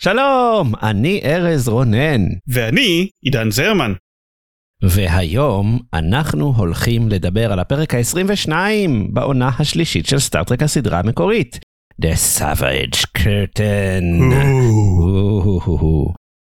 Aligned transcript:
שלום, 0.00 0.72
אני 0.82 1.20
ארז 1.24 1.68
רונן, 1.68 2.20
ואני 2.48 3.08
עידן 3.22 3.50
זרמן. 3.50 3.92
והיום 4.82 5.78
אנחנו 5.94 6.52
הולכים 6.56 7.08
לדבר 7.08 7.52
על 7.52 7.58
הפרק 7.58 7.94
ה-22 7.94 8.52
בעונה 9.12 9.50
השלישית 9.58 10.06
של 10.06 10.18
סטארט-טרק 10.18 10.62
הסדרה 10.62 10.98
המקורית, 10.98 11.58
The 12.02 12.38
Savage 12.38 13.06
Curtain. 13.18 14.34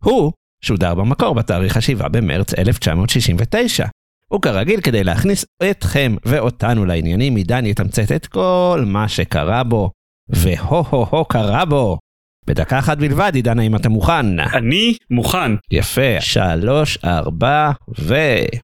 הוא 0.03 0.31
שודר 0.63 0.95
במקור 0.95 1.35
בתאריך 1.35 1.77
ה-7 1.77 2.07
במרץ 2.07 2.53
1969. 2.53 3.85
וכרגיל, 4.35 4.81
כדי 4.81 5.03
להכניס 5.03 5.45
אתכם 5.71 6.16
ואותנו 6.25 6.85
לעניינים, 6.85 7.35
עידן 7.35 7.66
יתמצת 7.66 8.11
את 8.16 8.27
כל 8.27 8.83
מה 8.85 9.07
שקרה 9.07 9.63
בו, 9.63 9.91
והו-הו-הו 10.29 11.25
קרה 11.25 11.66
בו. 11.66 11.97
בדקה 12.49 12.80
אחת 12.80 12.98
בלבד, 12.98 13.31
עידן, 13.35 13.59
האם 13.59 13.76
אתה 13.76 13.89
מוכן? 13.89 14.39
אני 14.39 14.95
מוכן. 15.09 15.52
יפה. 15.71 16.21
שלוש, 16.21 16.98
ארבע, 17.05 17.72
ו... 17.99 18.16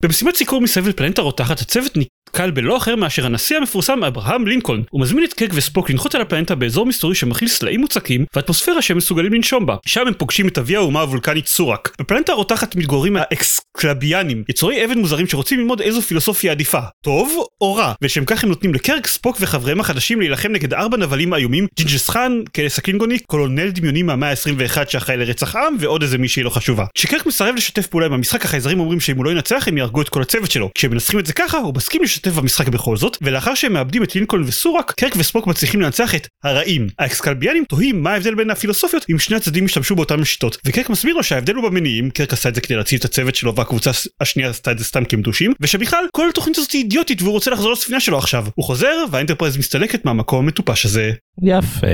במשימת 0.04 0.36
סיקור 0.36 0.62
מסביב 0.62 0.88
לפלנטה 0.88 1.22
רותחת, 1.22 1.60
הצוות 1.60 1.98
נתקל 1.98 2.52
בלא 2.52 2.78
אחר 2.78 2.96
מאשר 2.96 3.26
הנשיא 3.26 3.58
המפורסם 3.58 4.04
אברהם 4.04 4.48
לינקולן. 4.48 4.82
הוא 4.90 5.02
מזמין 5.02 5.24
את 5.24 5.34
קרק 5.34 5.48
וספוק 5.54 5.90
לנחות 5.90 6.16
על 6.16 6.22
הפלנטה 6.22 6.56
באזור 6.56 6.86
מסתורי 6.86 7.16
שמכיל 7.16 7.48
סלעים 7.48 7.82
מוצקים 7.82 8.26
ואטמוספירה 8.36 8.82
שהם 8.82 8.98
מסוגלים 8.98 9.34
לנשום 9.34 9.66
בה. 9.66 9.76
שם 9.86 10.08
הם 10.08 10.14
פוגשים 10.14 10.48
את 10.48 10.58
אבי 10.58 10.76
האומה 10.76 11.02
הוולקנית 11.02 11.48
סורק. 11.48 11.96
בפלנטה 12.00 12.32
הרותחת 12.32 12.76
מתגוררים 12.76 13.18
האקסקלביאנים, 13.18 14.44
יצורי 14.50 14.86
אבן 14.86 15.00
מוזרים 15.00 15.28
שרוצים 15.28 15.60
ללמוד 15.60 15.82
איזו 15.82 16.02
פילוסופיה 16.02 16.52
עדיפה, 16.52 16.80
טוב 17.04 17.46
או 17.62 17.76
רע, 17.76 17.94
ושם 18.02 18.26
כך 18.26 18.44
הם 18.44 18.50
נותנים 18.50 18.74
לקרק, 18.74 19.08
ספוק 19.08 19.38
וחבריהם 19.40 19.80
החדשים 19.80 20.20
להילחם 20.20 20.52
נגד 20.52 20.74
ארבע 20.74 20.98
נבלים 20.98 21.34
איומים, 21.34 21.68
ג'ינג'ס 21.78 22.10
חאן, 22.10 22.42
קלס 22.54 22.78
הקלינגוני, 22.78 23.20
קולונל 23.20 23.72
דמיוני 23.76 24.04
מהמאה 24.04 24.30
ה-21 24.30 24.90
שאחראי 24.90 25.18
לרצח 25.18 25.56
עם, 25.56 25.76
ועוד 25.80 26.02
איזה 26.02 26.18
מישהי 26.18 26.44
לא 26.44 26.50
חשובה. 26.50 26.86
כשקרק 26.96 27.26
מסרב 27.26 27.56
לשתף 27.56 27.88
פעולה 27.88 28.06
עם 28.06 28.14
המשחק, 28.14 28.46
החייזרים 28.46 28.80
אומרים 28.80 29.00
שאם 29.00 29.18
הוא 29.18 29.26
לא 29.26 29.32
ינצח 29.32 29.68
הם 29.68 29.78
יהרגו 29.78 30.02
את 30.02 30.10
כל 30.10 30.22
הצוות 30.22 30.52
שלו. 30.52 30.70
כשהם 30.76 30.92
מנסחים 30.92 31.20
את 31.20 31.26
זה 31.26 31.34
ככה, 31.34 31.58
הוא 31.58 31.74
מסכים 31.76 32.04
לשתף 32.04 32.32
במשחק 32.32 32.68
בכל 32.68 32.98
זאת, 32.98 33.18
ולאחר 33.22 33.56
שהם 33.56 33.74
מאבדים 33.74 34.04
את 34.04 34.16
לינקולן 34.16 34.44
וסורק, 34.44 34.94
קרק 34.98 35.14
וספוק 35.18 35.48
מצליחים 35.48 35.82
לנצח 35.82 36.16
את 36.16 36.28
הרעים. 36.44 36.88
האקסקלביאנים 37.00 37.64
תוהים 37.70 38.04
מה 38.04 38.12
ההבדל 38.14 38.36
בין 38.36 38.50
הפילוסופיות 38.50 39.06
אם 39.12 39.20
שני 39.20 39.38
הצדדים 39.38 39.66
השתמשו 39.66 39.96
באותן 39.96 40.24
שיטות, 40.24 40.58
וקרק 40.66 40.90
מסביר 40.90 41.16
לו 41.16 41.24
שההבדל 41.24 41.56
הוא 41.56 41.64
במניעים, 41.64 42.10
קרק 42.10 42.34
עשה 42.34 42.50
את 42.50 42.56
זה 42.56 42.62
כדי 42.62 42.76
להציל 42.76 43.00
את 43.00 43.06
הצוות 43.06 43.36
שלו 43.36 43.56
והקבוצה 43.56 43.92
השנייה 44.22 44.50
עשתה 44.50 44.72
את 44.72 44.78
זה 44.78 44.86
סתם 44.86 45.06
כי 45.06 45.16
הם 45.16 45.22
דושים, 45.22 45.54
ושבכלל 45.62 46.06
כל 46.12 46.30
התוכנית 46.30 46.58
הזאת 46.58 46.72
היא 46.72 46.84
אידיוטית 46.84 47.22
והוא 47.22 47.32
רוצה 47.32 47.52
לחזור 47.52 47.72
לספינה 47.72 48.00
שלו 48.00 48.18
עכשיו. 48.18 48.46
הוא 48.56 48.66
חוזר 48.66 49.06
והאנטרפרייז 49.12 49.58
מסתלקת 49.58 50.06
מהמקום 50.06 50.40
המטופש 50.40 50.86
הזה. 50.86 51.12
יפה. 51.44 51.88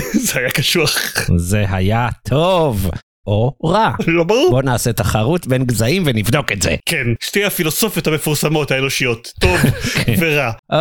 זה 0.26 0.38
היה 0.40 0.50
קשוח. 0.50 1.00
זה 1.36 1.64
היה 1.68 2.08
טוב. 2.28 2.90
או 3.26 3.52
רע. 3.64 3.90
לא 4.06 4.24
ברור. 4.24 4.50
בוא 4.50 4.62
נעשה 4.62 4.92
תחרות 4.92 5.46
בין 5.46 5.64
גזעים 5.64 6.02
ונבדוק 6.06 6.52
את 6.52 6.62
זה. 6.62 6.76
כן, 6.86 7.06
שתי 7.20 7.44
הפילוסופיות 7.44 8.06
המפורסמות 8.06 8.70
האנושיות, 8.70 9.32
טוב 9.40 9.56
ורע. 10.20 10.50
או, 10.72 10.78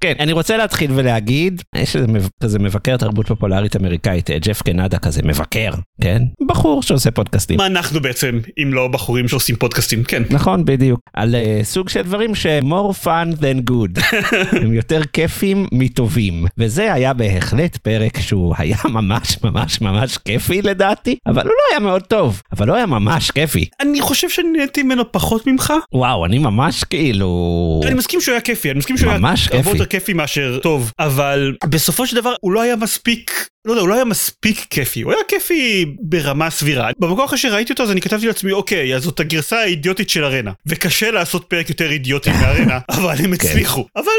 כן, 0.00 0.12
אני 0.20 0.32
רוצה 0.32 0.56
להתחיל 0.56 0.90
ולהגיד, 0.94 1.62
יש 1.76 1.96
איזה 2.42 2.58
מבקר 2.58 2.96
תרבות 2.96 3.26
פופולרית 3.28 3.76
אמריקאית, 3.76 4.30
אה, 4.30 4.38
ג'ף 4.38 4.62
קנדה 4.62 4.98
כזה, 4.98 5.20
מבקר, 5.24 5.70
כן? 6.00 6.22
בחור 6.48 6.82
שעושה 6.82 7.10
פודקאסטים. 7.10 7.56
מה 7.56 7.66
אנחנו 7.66 8.00
בעצם, 8.00 8.38
אם 8.62 8.74
לא 8.74 8.88
בחורים 8.88 9.28
שעושים 9.28 9.56
פודקאסטים, 9.56 10.04
כן. 10.04 10.22
נכון, 10.30 10.64
בדיוק. 10.64 11.00
על 11.14 11.34
uh, 11.34 11.64
סוג 11.64 11.88
של 11.88 12.02
דברים 12.02 12.34
ש- 12.34 12.46
more 12.46 13.04
fun 13.04 13.36
than 13.40 13.70
good. 13.70 14.02
הם 14.62 14.72
יותר 14.72 15.00
כיפים 15.12 15.66
מטובים. 15.72 16.44
וזה 16.58 16.92
היה 16.92 17.12
בהחלט 17.12 17.76
פרק 17.76 18.20
שהוא 18.20 18.54
היה 18.58 18.76
ממש 18.84 19.38
ממש 19.44 19.80
ממש 19.80 20.18
כיפי 20.18 20.62
לדעתי, 20.62 21.16
אבל 21.26 21.42
הוא 21.42 21.48
לא 21.50 21.62
היה 21.70 21.79
מאוד 21.80 22.02
טוב, 22.02 22.42
אבל 22.52 22.66
לא 22.66 22.74
היה 22.74 22.86
ממש 22.86 23.30
כיפי. 23.30 23.68
אני 23.80 24.00
חושב 24.00 24.28
שאני 24.30 24.48
נהניתי 24.48 24.82
ממנו 24.82 25.12
פחות 25.12 25.46
ממך. 25.46 25.72
וואו, 25.92 26.24
אני 26.26 26.38
ממש 26.38 26.84
כאילו... 26.84 27.80
אני 27.86 27.94
מסכים 27.94 28.20
שהוא 28.20 28.32
היה 28.32 28.40
כיפי, 28.40 28.70
אני 28.70 28.78
מסכים 28.78 28.96
שהוא 28.96 29.10
היה 29.10 29.18
ממש 29.18 29.48
הרבה. 29.52 29.70
יותר 29.70 29.84
כיפי 29.84 30.12
מאשר 30.12 30.58
טוב, 30.62 30.92
אבל 30.98 31.54
בסופו 31.64 32.06
של 32.06 32.16
דבר 32.16 32.34
הוא 32.40 32.52
לא 32.52 32.62
היה 32.62 32.76
מספיק, 32.76 33.48
לא 33.64 33.72
יודע, 33.72 33.80
הוא 33.80 33.88
לא 33.88 33.94
היה 33.94 34.04
מספיק 34.04 34.66
כיפי, 34.70 35.02
הוא 35.02 35.12
היה 35.12 35.22
כיפי 35.28 35.86
ברמה 36.00 36.50
סבירה. 36.50 36.90
במקור 36.98 37.24
אחרי 37.24 37.38
שראיתי 37.38 37.72
אותו 37.72 37.82
אז 37.82 37.90
אני 37.90 38.00
כתבתי 38.00 38.26
לעצמי, 38.26 38.52
אוקיי, 38.52 38.96
אז 38.96 39.02
זאת 39.02 39.20
הגרסה 39.20 39.58
האידיוטית 39.60 40.10
של 40.10 40.24
ארנה, 40.24 40.52
וקשה 40.66 41.10
לעשות 41.10 41.44
פרק 41.44 41.68
יותר 41.68 41.90
אידיוטי 41.90 42.30
מארנה, 42.30 42.78
אבל 42.96 43.14
הם 43.18 43.32
הצליחו. 43.32 43.86
אבל 43.96 44.12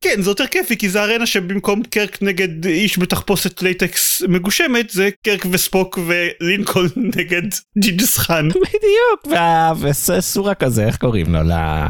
כן, 0.00 0.22
זה 0.22 0.30
יותר 0.30 0.46
כיפי, 0.46 0.76
כי 0.76 0.88
זה 0.88 1.02
ארנה 1.02 1.26
שבמקום 1.26 1.82
קרק 1.90 2.22
נגד 2.22 2.66
איש 2.66 2.98
בתחפושת 2.98 3.62
latex 3.62 4.22
מגושמת, 4.28 4.90
זה 4.90 5.08
קרק 5.24 5.46
וספוק 5.50 5.98
ולינקולן 6.06 6.88
נגד 7.16 7.42
ג'ינג'ס 7.78 8.18
חאן. 8.18 8.48
בדיוק, 8.48 9.38
וסורק 9.80 10.54
כזה, 10.54 10.86
איך 10.86 10.96
קוראים 10.96 11.34
לו? 11.34 11.40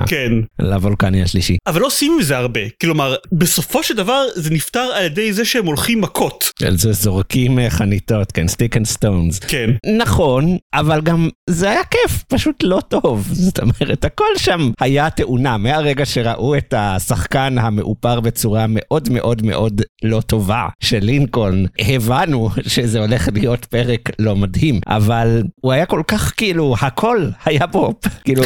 כן. 0.06 0.32
לוולקני 0.58 1.22
השלישי. 1.22 1.56
אבל 1.66 1.80
לא 1.80 1.86
עושים 1.86 2.12
עם 2.12 2.22
זה 2.22 2.36
הרבה. 2.36 2.60
כלומר, 2.80 3.14
בסופו 3.32 3.82
של 3.82 3.94
דבר 3.94 4.24
זה 4.34 4.50
נפתר 4.50 4.80
על 4.94 5.04
ידי 5.04 5.32
זה 5.32 5.44
שהם 5.44 5.66
הולכים 5.66 6.00
מכות. 6.00 6.50
על 6.86 6.92
זה 6.92 7.02
זורקים 7.02 7.58
אה, 7.58 7.70
חניתות, 7.70 8.32
כן, 8.32 8.48
sticks 8.48 8.76
and 8.76 8.86
stones. 8.86 9.38
כן. 9.38 9.70
נכון, 9.98 10.56
אבל 10.74 11.00
גם 11.00 11.28
זה 11.50 11.70
היה 11.70 11.84
כיף, 11.90 12.22
פשוט 12.28 12.62
לא 12.62 12.80
טוב. 12.88 13.28
זאת 13.32 13.60
אומרת, 13.60 14.04
הכל 14.04 14.24
שם 14.36 14.70
היה 14.80 15.10
תאונה. 15.10 15.56
מהרגע 15.56 16.06
שראו 16.06 16.56
את 16.56 16.74
השחקן 16.76 17.58
המאופר 17.58 18.20
בצורה 18.20 18.66
מאוד 18.68 19.08
מאוד 19.10 19.42
מאוד 19.42 19.82
לא 20.04 20.20
טובה 20.20 20.66
של 20.80 20.98
לינקולן, 21.02 21.64
הבנו 21.78 22.50
שזה 22.66 23.00
הולך 23.00 23.28
להיות 23.32 23.64
פרק 23.64 24.10
לא 24.18 24.36
מדהים, 24.36 24.80
אבל 24.86 25.42
הוא 25.60 25.72
היה 25.72 25.86
כל 25.86 26.02
כך 26.08 26.32
כאילו, 26.36 26.74
הכל 26.80 27.28
היה 27.44 27.66
בו, 27.66 27.94
כאילו, 28.24 28.42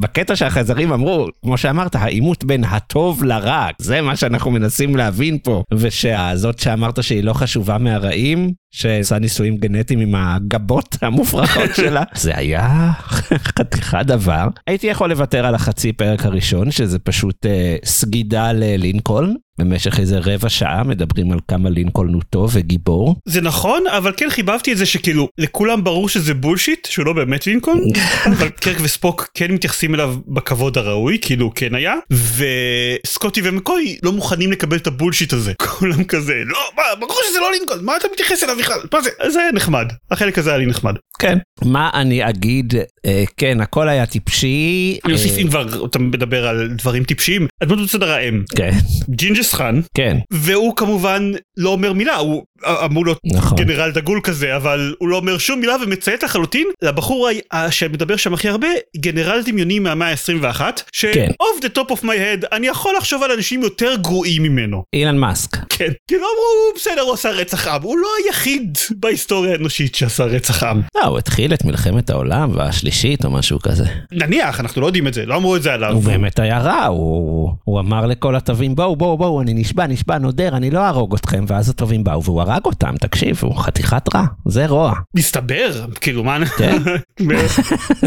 בקטע 0.00 0.36
שהחייזרים 0.36 0.92
אמרו, 0.92 1.26
כמו 1.42 1.58
שאמרת, 1.58 1.94
העימות 1.94 2.44
בין 2.44 2.64
הטוב 2.64 3.24
לרע, 3.24 3.66
זה 3.78 4.00
מה 4.00 4.16
שאנחנו 4.16 4.50
מנסים 4.50 4.96
להבין 4.96 5.38
פה, 5.42 5.62
ושהזאת 5.72 6.58
שאמרת 6.58 7.02
שהיא 7.02 7.24
לא 7.24 7.32
חשובה 7.32 7.69
מהרעים, 7.78 8.52
שעושה 8.70 9.18
ניסויים 9.18 9.56
גנטיים 9.56 10.00
עם 10.00 10.14
הגבות 10.14 10.96
המופרכות 11.02 11.74
שלה. 11.76 12.02
זה 12.14 12.36
היה 12.36 12.92
חתיכת 13.58 14.02
דבר. 14.06 14.48
הייתי 14.66 14.86
יכול 14.86 15.10
לוותר 15.10 15.46
על 15.46 15.54
החצי 15.54 15.92
פרק 15.92 16.26
הראשון, 16.26 16.70
שזה 16.70 16.98
פשוט 16.98 17.46
אה, 17.46 17.76
סגידה 17.84 18.52
ללינקולן. 18.52 19.34
במשך 19.58 20.00
איזה 20.00 20.18
רבע 20.18 20.48
שעה 20.48 20.84
מדברים 20.84 21.32
על 21.32 21.38
כמה 21.48 21.70
לינקולן 21.70 22.14
הוא 22.14 22.22
טוב 22.30 22.50
וגיבור. 22.52 23.16
זה 23.26 23.40
נכון, 23.40 23.82
אבל 23.86 24.12
כן 24.16 24.30
חיבבתי 24.30 24.72
את 24.72 24.76
זה 24.76 24.86
שכאילו, 24.86 25.28
לכולם 25.38 25.84
ברור 25.84 26.08
שזה 26.08 26.34
בולשיט, 26.34 26.86
שהוא 26.86 27.06
לא 27.06 27.12
באמת 27.12 27.46
לינקולן, 27.46 27.80
אבל 28.36 28.48
קירק 28.48 28.76
וספוק 28.80 29.28
כן 29.34 29.52
מתייחסים 29.52 29.94
אליו 29.94 30.14
בכבוד 30.28 30.78
הראוי, 30.78 31.18
כאילו 31.22 31.44
הוא 31.44 31.52
כן 31.54 31.74
היה, 31.74 31.94
וסקוטי 32.36 33.40
ומקוי 33.44 33.98
לא 34.02 34.12
מוכנים 34.12 34.52
לקבל 34.52 34.76
את 34.76 34.86
ה 34.86 34.91
bullshit 34.91 35.32
הזה. 35.32 35.52
כולם 35.78 36.04
כזה, 36.04 36.34
לא, 36.46 36.58
מה, 36.76 36.82
ברור 37.00 37.20
שזה 37.30 37.40
לא 37.40 37.52
לינקולן, 37.52 37.84
מה 37.84 37.96
אתה 37.96 38.08
מתייחס 38.12 38.44
אליו 38.44 38.56
בכלל? 38.58 38.80
מה 38.92 39.00
זה? 39.02 39.10
זה 39.28 39.40
היה 39.40 39.52
נחמד. 39.52 39.86
החלק 40.10 40.38
הזה 40.38 40.50
היה 40.50 40.58
לי 40.58 40.66
נחמד. 40.66 40.94
כן. 41.20 41.38
מה 41.64 41.90
אני 41.94 42.28
אגיד? 42.28 42.74
אה, 43.06 43.24
כן, 43.36 43.60
הכל 43.60 43.88
היה 43.88 44.06
טיפשי. 44.06 44.98
אני 45.04 45.12
אוסיף, 45.12 45.32
אה, 45.32 45.42
אם 45.42 45.48
כבר 45.48 45.84
אתה 45.84 45.98
מדבר 45.98 46.46
על 46.48 46.68
דברים 46.68 47.04
טיפשיים, 47.04 47.46
הדמות 47.60 47.78
בסדר 47.88 48.10
האם, 48.10 48.42
כן, 48.56 48.70
ג'ינגיס 49.10 49.54
חאן, 49.54 49.80
כן, 49.94 50.16
והוא 50.32 50.76
כמובן 50.76 51.30
לא 51.56 51.70
אומר 51.70 51.92
מילה, 51.92 52.16
הוא 52.16 52.42
אמור 52.84 53.04
להיות 53.06 53.18
נכון. 53.24 53.58
גנרל 53.58 53.90
דגול 53.90 54.20
כזה, 54.24 54.56
אבל 54.56 54.94
הוא 54.98 55.08
לא 55.08 55.16
אומר 55.16 55.38
שום 55.38 55.60
מילה 55.60 55.76
ומציית 55.82 56.22
לחלוטין 56.22 56.66
לבחור 56.82 57.28
שמדבר 57.70 58.16
שם 58.16 58.34
הכי 58.34 58.48
הרבה, 58.48 58.68
גנרל 58.96 59.40
דמיוני 59.46 59.78
מהמאה 59.78 60.10
ה-21, 60.10 60.60
ש- 60.92 61.04
כן. 61.04 61.30
off 61.42 61.62
the 61.64 61.78
top 61.78 61.90
of 61.92 62.02
my 62.02 62.06
head, 62.06 62.46
אני 62.52 62.66
יכול 62.66 62.94
לחשוב 62.98 63.22
על 63.22 63.30
אנשים 63.30 63.62
יותר 63.62 63.96
גרועים 63.96 64.42
ממנו. 64.42 64.82
אילן 64.92 65.16
מאסק. 65.18 65.56
כן. 65.68 65.88
כאילו 66.08 66.22
אמרו, 66.22 66.76
בסדר, 66.76 67.00
הוא 67.00 67.14
עשה 67.14 67.30
רצח 67.30 67.68
עם, 67.68 67.82
הוא 67.82 67.98
לא 67.98 68.08
היחיד 68.26 68.78
בהיסטוריה 68.90 69.52
האנושית 69.52 69.94
שעשה 69.94 70.24
רצח 70.24 70.62
עם. 70.62 70.80
לא, 70.96 71.04
הוא 71.06 71.18
התחיל 71.18 71.54
את 71.54 71.64
מלחמת 71.64 72.10
העולם 72.10 72.50
והשלישית 72.54 73.24
או 73.24 73.30
משהו 73.30 73.58
כזה. 73.58 73.84
נניח, 74.12 74.60
אנחנו 74.60 74.80
לא 74.80 74.86
יודעים 74.86 75.06
את 75.06 75.14
זה, 75.14 75.26
לא 75.26 75.36
אמרו 75.36 75.56
את 75.56 75.62
זה 75.62 75.72
עליו. 75.74 75.92
הוא 75.92 76.02
באמת 76.02 76.38
היה 76.38 76.58
רע, 76.58 76.84
הוא, 76.86 77.50
הוא 77.64 77.80
אמר 77.80 78.06
לכל 78.06 78.36
הטובים 78.36 78.74
בואו 78.74 78.96
בואו 78.96 79.18
בואו 79.18 79.40
אני 79.42 79.54
נשבע 79.54 79.86
נשבע 79.86 80.18
נודר 80.18 80.56
אני 80.56 80.70
לא 80.70 80.78
אהרוג 80.78 81.14
אתכם 81.14 81.44
ואז 81.48 81.68
הטובים 81.68 82.04
באו 82.04 82.24
והוא 82.24 82.42
הרג 82.50 82.64
אותם, 82.66 82.94
תקשיב, 83.00 83.40
הוא 83.42 83.56
חתיכת 83.56 84.14
רע, 84.14 84.24
זה 84.48 84.66
רוע. 84.66 84.94
מסתבר, 85.16 85.86
כאילו 86.00 86.24
מה... 86.24 86.38
כן. 86.58 86.76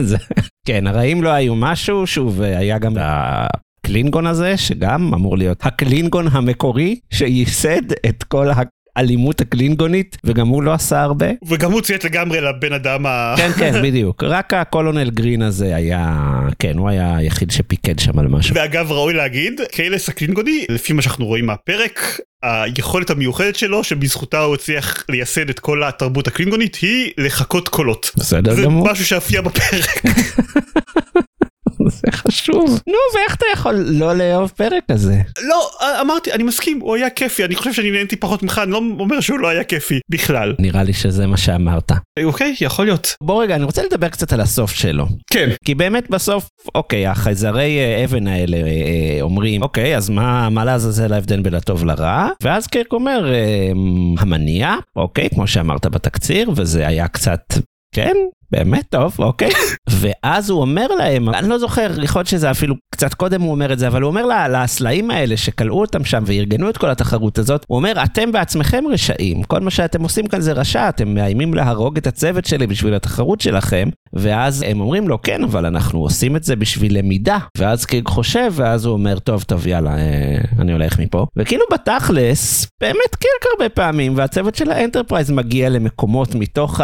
כן, 0.68 0.88
הרעים 0.88 1.24
לא 1.24 1.30
היו 1.30 1.56
משהו, 1.56 2.07
שוב, 2.07 2.42
היה 2.42 2.80
גם 2.80 2.94
הקלינגון 3.00 4.28
הזה, 4.28 4.57
שגם 4.57 5.13
אמור 5.13 5.38
להיות 5.38 5.66
הקלינגון 5.66 6.28
המקורי, 6.31 7.00
שייסד 7.10 7.92
את 8.10 8.24
כל 8.24 8.50
האלימות 8.95 9.42
הקלינגונית, 9.42 10.18
וגם 10.24 10.48
הוא 10.48 10.63
לא 10.63 10.74
עשה 10.74 11.01
הרבה. 11.01 11.28
וגם 11.48 11.72
הוא 11.72 11.81
ציית 11.81 12.04
לגמרי 12.04 12.42
לבן 12.42 12.74
אדם 12.74 13.06
ה... 13.06 13.36
כן, 13.38 13.51
כן, 13.57 13.74
בדיוק. 13.84 14.24
רק 14.24 14.54
הקולונל 14.54 15.10
גרין 15.10 15.42
הזה 15.42 15.75
היה, 15.75 16.19
כן, 16.60 16.78
הוא 16.78 16.90
היה 16.90 17.16
היחיד 17.18 17.51
שפיקד 17.51 18.00
שם 18.00 18.19
על 18.19 18.28
משהו. 18.28 18.56
ואגב 18.56 18.92
ראוי 18.92 19.13
להגיד, 19.13 19.62
קיילס 19.72 20.10
הקלינגוני, 20.10 20.66
לפי 20.69 20.94
מה 20.94 21.01
שאנחנו 21.01 21.25
רואים 21.25 21.45
מהפרק, 21.45 22.19
היכולת 22.44 23.10
המיוחדת 23.10 23.56
שלו, 23.56 23.84
שבזכותה 23.84 24.40
הוא 24.40 24.56
הצליח 24.56 25.06
לייסד 25.10 25.50
את 25.50 25.60
כל 25.60 25.84
התרבות 25.84 26.28
הקלינגונית, 26.28 26.75
היא 26.75 27.12
לחקות 27.18 27.69
קולות. 27.69 28.12
בסדר 28.16 28.54
זה 28.54 28.62
גמור, 28.63 28.92
משהו 28.92 29.06
שהופיע 29.06 29.42
בפרק. 29.42 30.04
זה 32.54 32.68
חשוב. 32.68 32.82
נו, 32.88 32.98
ואיך 33.16 33.36
אתה 33.36 33.46
יכול 33.54 33.74
לא 33.76 34.14
לאהוב 34.14 34.52
פרק 34.56 34.84
כזה? 34.92 35.22
לא, 35.48 35.70
אמרתי, 36.02 36.32
אני 36.32 36.44
מסכים, 36.44 36.80
הוא 36.80 36.96
היה 36.96 37.10
כיפי, 37.10 37.46
אני 37.46 37.56
חושב 37.56 37.74
שאני 37.74 37.92
נהניתי 37.92 38.16
פחות 38.16 38.44
ממך, 38.44 38.62
אני 38.64 38.72
לא 38.72 38.78
אומר 39.00 39.20
שהוא 39.20 39.40
לא 39.40 39.48
היה 39.48 39.64
כיפי 39.64 40.00
בכלל. 40.10 40.56
נראה 40.60 40.84
לי 40.84 40.94
שזה 40.94 41.28
מה 41.28 41.38
שאמרת. 41.38 41.92
אוקיי, 42.24 42.56
יכול 42.62 42.86
להיות. 42.86 43.16
בוא 43.24 43.44
רגע, 43.44 43.56
אני 43.56 43.64
רוצה 43.64 43.84
לדבר 43.84 44.10
קצת 44.10 44.34
על 44.34 44.42
הסוף 44.42 44.72
שלו. 44.72 45.06
כן. 45.32 45.50
כי 45.66 45.76
באמת 45.76 46.10
בסוף, 46.10 46.50
אוקיי, 46.76 47.08
החייזרי 47.08 47.80
אה, 47.80 48.04
אבן 48.04 48.28
האלה 48.28 48.58
אה, 48.58 48.64
אה, 48.64 49.18
אומרים, 49.22 49.62
אוקיי, 49.62 49.98
אז 49.98 50.10
מה, 50.10 50.50
מה 50.50 50.66
לעזאזל 50.66 51.14
ההבדל 51.14 51.42
בין 51.42 51.54
הטוב 51.54 51.86
לרע? 51.86 52.28
ואז 52.44 52.68
קירק 52.68 52.94
אומר, 52.94 53.34
אה, 53.34 53.72
המניע, 54.18 54.76
אוקיי, 54.96 55.30
כמו 55.30 55.48
שאמרת 55.48 55.86
בתקציר, 55.86 56.52
וזה 56.56 56.88
היה 56.88 57.08
קצת, 57.08 57.54
כן, 57.96 58.16
באמת 58.54 58.86
טוב, 58.90 59.16
אוקיי. 59.20 59.50
ואז 60.02 60.50
הוא 60.50 60.62
אומר 60.62 60.88
להם, 60.88 61.30
אני 61.30 61.50
לא 61.50 61.58
זוכר, 61.58 61.92
יכול 62.04 62.20
להיות 62.20 62.28
שזה 62.28 62.52
אפילו 62.52 62.76
קצת 62.96 63.14
קודם 63.14 63.42
הוא 63.42 63.52
אומר 63.52 63.74
את 63.74 63.80
זה, 63.80 63.88
אבל 63.88 64.02
הוא 64.02 64.10
אומר 64.10 64.26
לה- 64.26 64.48
לסלעים 64.48 65.12
האלה 65.12 65.38
שכלאו 65.38 65.82
אותם 65.82 66.04
שם 66.04 66.24
וארגנו 66.26 66.70
את 66.70 66.78
כל 66.78 66.90
התחרות 66.90 67.38
הזאת, 67.38 67.66
הוא 67.68 67.76
אומר, 67.76 68.04
אתם 68.04 68.32
בעצמכם 68.32 68.84
רשעים, 68.92 69.44
כל 69.44 69.60
מה 69.60 69.70
שאתם 69.72 70.04
עושים 70.04 70.28
כאן 70.28 70.42
זה 70.42 70.52
רשע, 70.52 70.90
אתם 70.90 71.14
מאיימים 71.14 71.54
להרוג 71.54 71.98
את 71.98 72.08
הצוות 72.08 72.46
שלי 72.46 72.68
בשביל 72.68 72.94
התחרות 72.94 73.42
שלכם, 73.42 73.90
ואז 74.14 74.64
הם 74.68 74.82
אומרים 74.82 75.08
לו, 75.08 75.22
כן, 75.22 75.44
אבל 75.44 75.66
אנחנו 75.66 76.00
עושים 76.00 76.36
את 76.36 76.44
זה 76.44 76.56
בשביל 76.56 76.98
למידה. 76.98 77.38
ואז 77.58 77.86
קירק 77.86 78.07
חושב, 78.08 78.52
ואז 78.52 78.86
הוא 78.86 78.94
אומר, 78.94 79.20
טוב, 79.20 79.44
טוב, 79.44 79.68
יאללה, 79.68 79.98
אה, 79.98 80.38
אני 80.60 80.72
הולך 80.72 81.00
מפה. 81.00 81.26
וכאילו 81.38 81.64
בתכלס, 81.74 82.68
באמת 82.82 83.16
קירק 83.16 83.54
הרבה 83.54 83.70
פעמים, 83.70 84.18
והצוות 84.18 84.56
של 84.56 84.72
האנטרפרייז 84.72 85.32
מגיע 85.32 85.70
למקומות 85.70 86.36
מתוך 86.36 86.82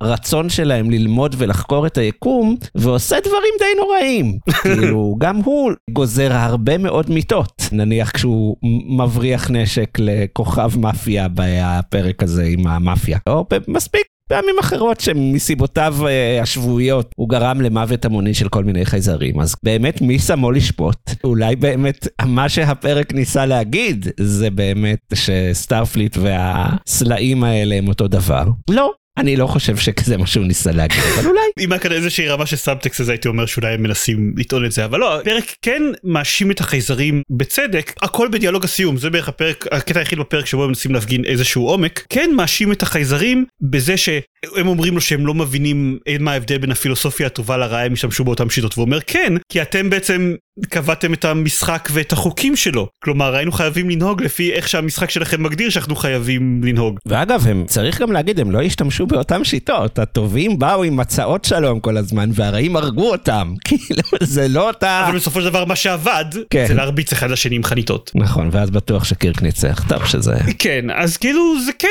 הרצון 0.00 0.48
שלהם 0.48 0.90
ללמוד 1.02 1.34
ולחקור 1.38 1.86
את 1.86 1.98
היקום, 1.98 2.56
ועושה 2.74 3.16
דברים 3.20 3.54
די 3.58 3.80
נוראים. 3.80 4.38
כאילו, 4.62 5.16
גם 5.18 5.36
הוא 5.36 5.72
גוזר 5.90 6.32
הרבה 6.32 6.78
מאוד 6.78 7.10
מיטות, 7.10 7.68
נניח 7.72 8.10
כשהוא 8.10 8.56
מבריח 8.98 9.50
נשק 9.50 9.98
לכוכב 9.98 10.70
מאפיה 10.78 11.26
בפרק 11.34 12.22
הזה 12.22 12.44
עם 12.44 12.66
המאפיה. 12.66 13.18
או 13.26 13.46
מספיק 13.68 14.02
פעמים 14.28 14.54
אחרות 14.60 15.00
שמסיבותיו 15.00 15.96
אה, 16.06 16.42
השבועיות 16.42 17.10
הוא 17.16 17.28
גרם 17.28 17.60
למוות 17.60 18.04
המוני 18.04 18.34
של 18.34 18.48
כל 18.48 18.64
מיני 18.64 18.84
חייזרים. 18.84 19.40
אז 19.40 19.54
באמת 19.64 20.00
מי 20.00 20.18
שמו 20.18 20.50
לשפוט? 20.50 21.10
אולי 21.24 21.56
באמת 21.56 22.08
מה 22.24 22.48
שהפרק 22.48 23.12
ניסה 23.14 23.46
להגיד 23.46 24.08
זה 24.20 24.50
באמת 24.50 24.98
שסטארפליט 25.14 26.16
והסלעים 26.16 27.44
האלה 27.44 27.74
הם 27.74 27.88
אותו 27.88 28.08
דבר. 28.08 28.44
לא. 28.70 28.92
אני 29.16 29.36
לא 29.36 29.46
חושב 29.46 29.76
שזה 29.76 30.16
מה 30.16 30.26
שהוא 30.26 30.46
ניסה 30.46 30.72
להגיד, 30.72 30.98
אבל 31.14 31.26
אולי. 31.26 31.40
אם 31.64 31.72
היה 31.72 31.78
כאן 31.78 31.92
איזושהי 31.92 32.28
רמה 32.28 32.46
של 32.46 32.56
סאבטקסט 32.56 33.00
אז 33.00 33.08
הייתי 33.08 33.28
אומר 33.28 33.46
שאולי 33.46 33.74
הם 33.74 33.82
מנסים 33.82 34.34
לטעון 34.36 34.64
את 34.64 34.72
זה 34.72 34.84
אבל 34.84 34.98
לא 34.98 35.20
הפרק 35.20 35.44
כן 35.62 35.82
מאשים 36.04 36.50
את 36.50 36.60
החייזרים 36.60 37.22
בצדק 37.30 37.92
הכל 38.02 38.28
בדיאלוג 38.32 38.64
הסיום 38.64 38.96
זה 38.96 39.10
בערך 39.10 39.28
הפרק 39.28 39.66
הקטע 39.72 39.98
היחיד 39.98 40.18
בפרק 40.18 40.46
שבו 40.46 40.62
הם 40.62 40.68
מנסים 40.68 40.94
להפגין 40.94 41.24
איזשהו 41.24 41.66
עומק 41.66 42.06
כן 42.08 42.30
מאשים 42.36 42.72
את 42.72 42.82
החייזרים 42.82 43.44
בזה 43.60 43.96
שהם 44.46 44.68
אומרים 44.68 44.94
לו 44.94 45.00
שהם 45.00 45.26
לא 45.26 45.34
מבינים 45.34 45.98
מה 46.20 46.32
ההבדל 46.32 46.58
בין 46.58 46.70
הפילוסופיה 46.70 47.26
הטובה 47.26 47.56
לרעה 47.56 47.84
הם 47.84 47.92
השתמשו 47.92 48.24
באותם 48.24 48.50
שיטות 48.50 48.78
והוא 48.78 48.84
אומר 48.84 49.00
כן 49.06 49.32
כי 49.48 49.62
אתם 49.62 49.90
בעצם 49.90 50.34
קבעתם 50.70 51.12
את 51.12 51.24
המשחק 51.24 51.88
ואת 51.92 52.12
החוקים 52.12 52.56
שלו 52.56 52.88
כלומר 53.04 53.34
היינו 53.34 53.52
חייבים 53.52 53.90
לנהוג 53.90 54.22
לפי 54.22 54.52
איך 54.52 54.68
שהמשחק 54.68 55.10
שלכם 55.10 55.42
מגדיר 55.42 55.70
שאנחנו 55.70 55.96
חייבים 55.96 56.60
לנהוג. 56.64 56.98
ואגב, 57.06 57.46
הם, 57.46 57.64
צריך 57.66 58.00
גם 58.00 58.12
להגיד, 58.12 58.40
הם 58.40 58.50
לא 58.50 58.62
השתמשו 58.62 59.06
באותן 59.06 59.44
שיטות. 59.44 59.98
הטובים 59.98 60.58
באו 60.58 60.82
עם 60.82 61.00
הצעות 61.00 61.44
שלום 61.44 61.80
כל 61.80 61.96
הזמן, 61.96 62.30
והרעים 62.34 62.76
הרגו 62.76 63.10
אותם. 63.10 63.54
כאילו, 63.64 64.02
זה 64.20 64.48
לא 64.48 64.68
אותה... 64.68 65.04
אבל 65.08 65.16
בסופו 65.16 65.40
של 65.40 65.46
דבר 65.46 65.64
מה 65.64 65.76
שעבד 65.76 66.24
כן. 66.50 66.64
זה 66.68 66.74
להרביץ 66.74 67.12
אחד 67.12 67.30
לשני 67.30 67.56
עם 67.56 67.64
חניתות. 67.64 68.10
נכון, 68.14 68.48
ואז 68.52 68.70
בטוח 68.70 69.04
שקירק 69.04 69.42
ניצח. 69.42 69.84
טוב 69.88 70.06
שזה... 70.06 70.34
כן 70.58 70.84
אז 70.94 71.16
כאילו 71.16 71.60
זה 71.66 71.72
כן 71.78 71.88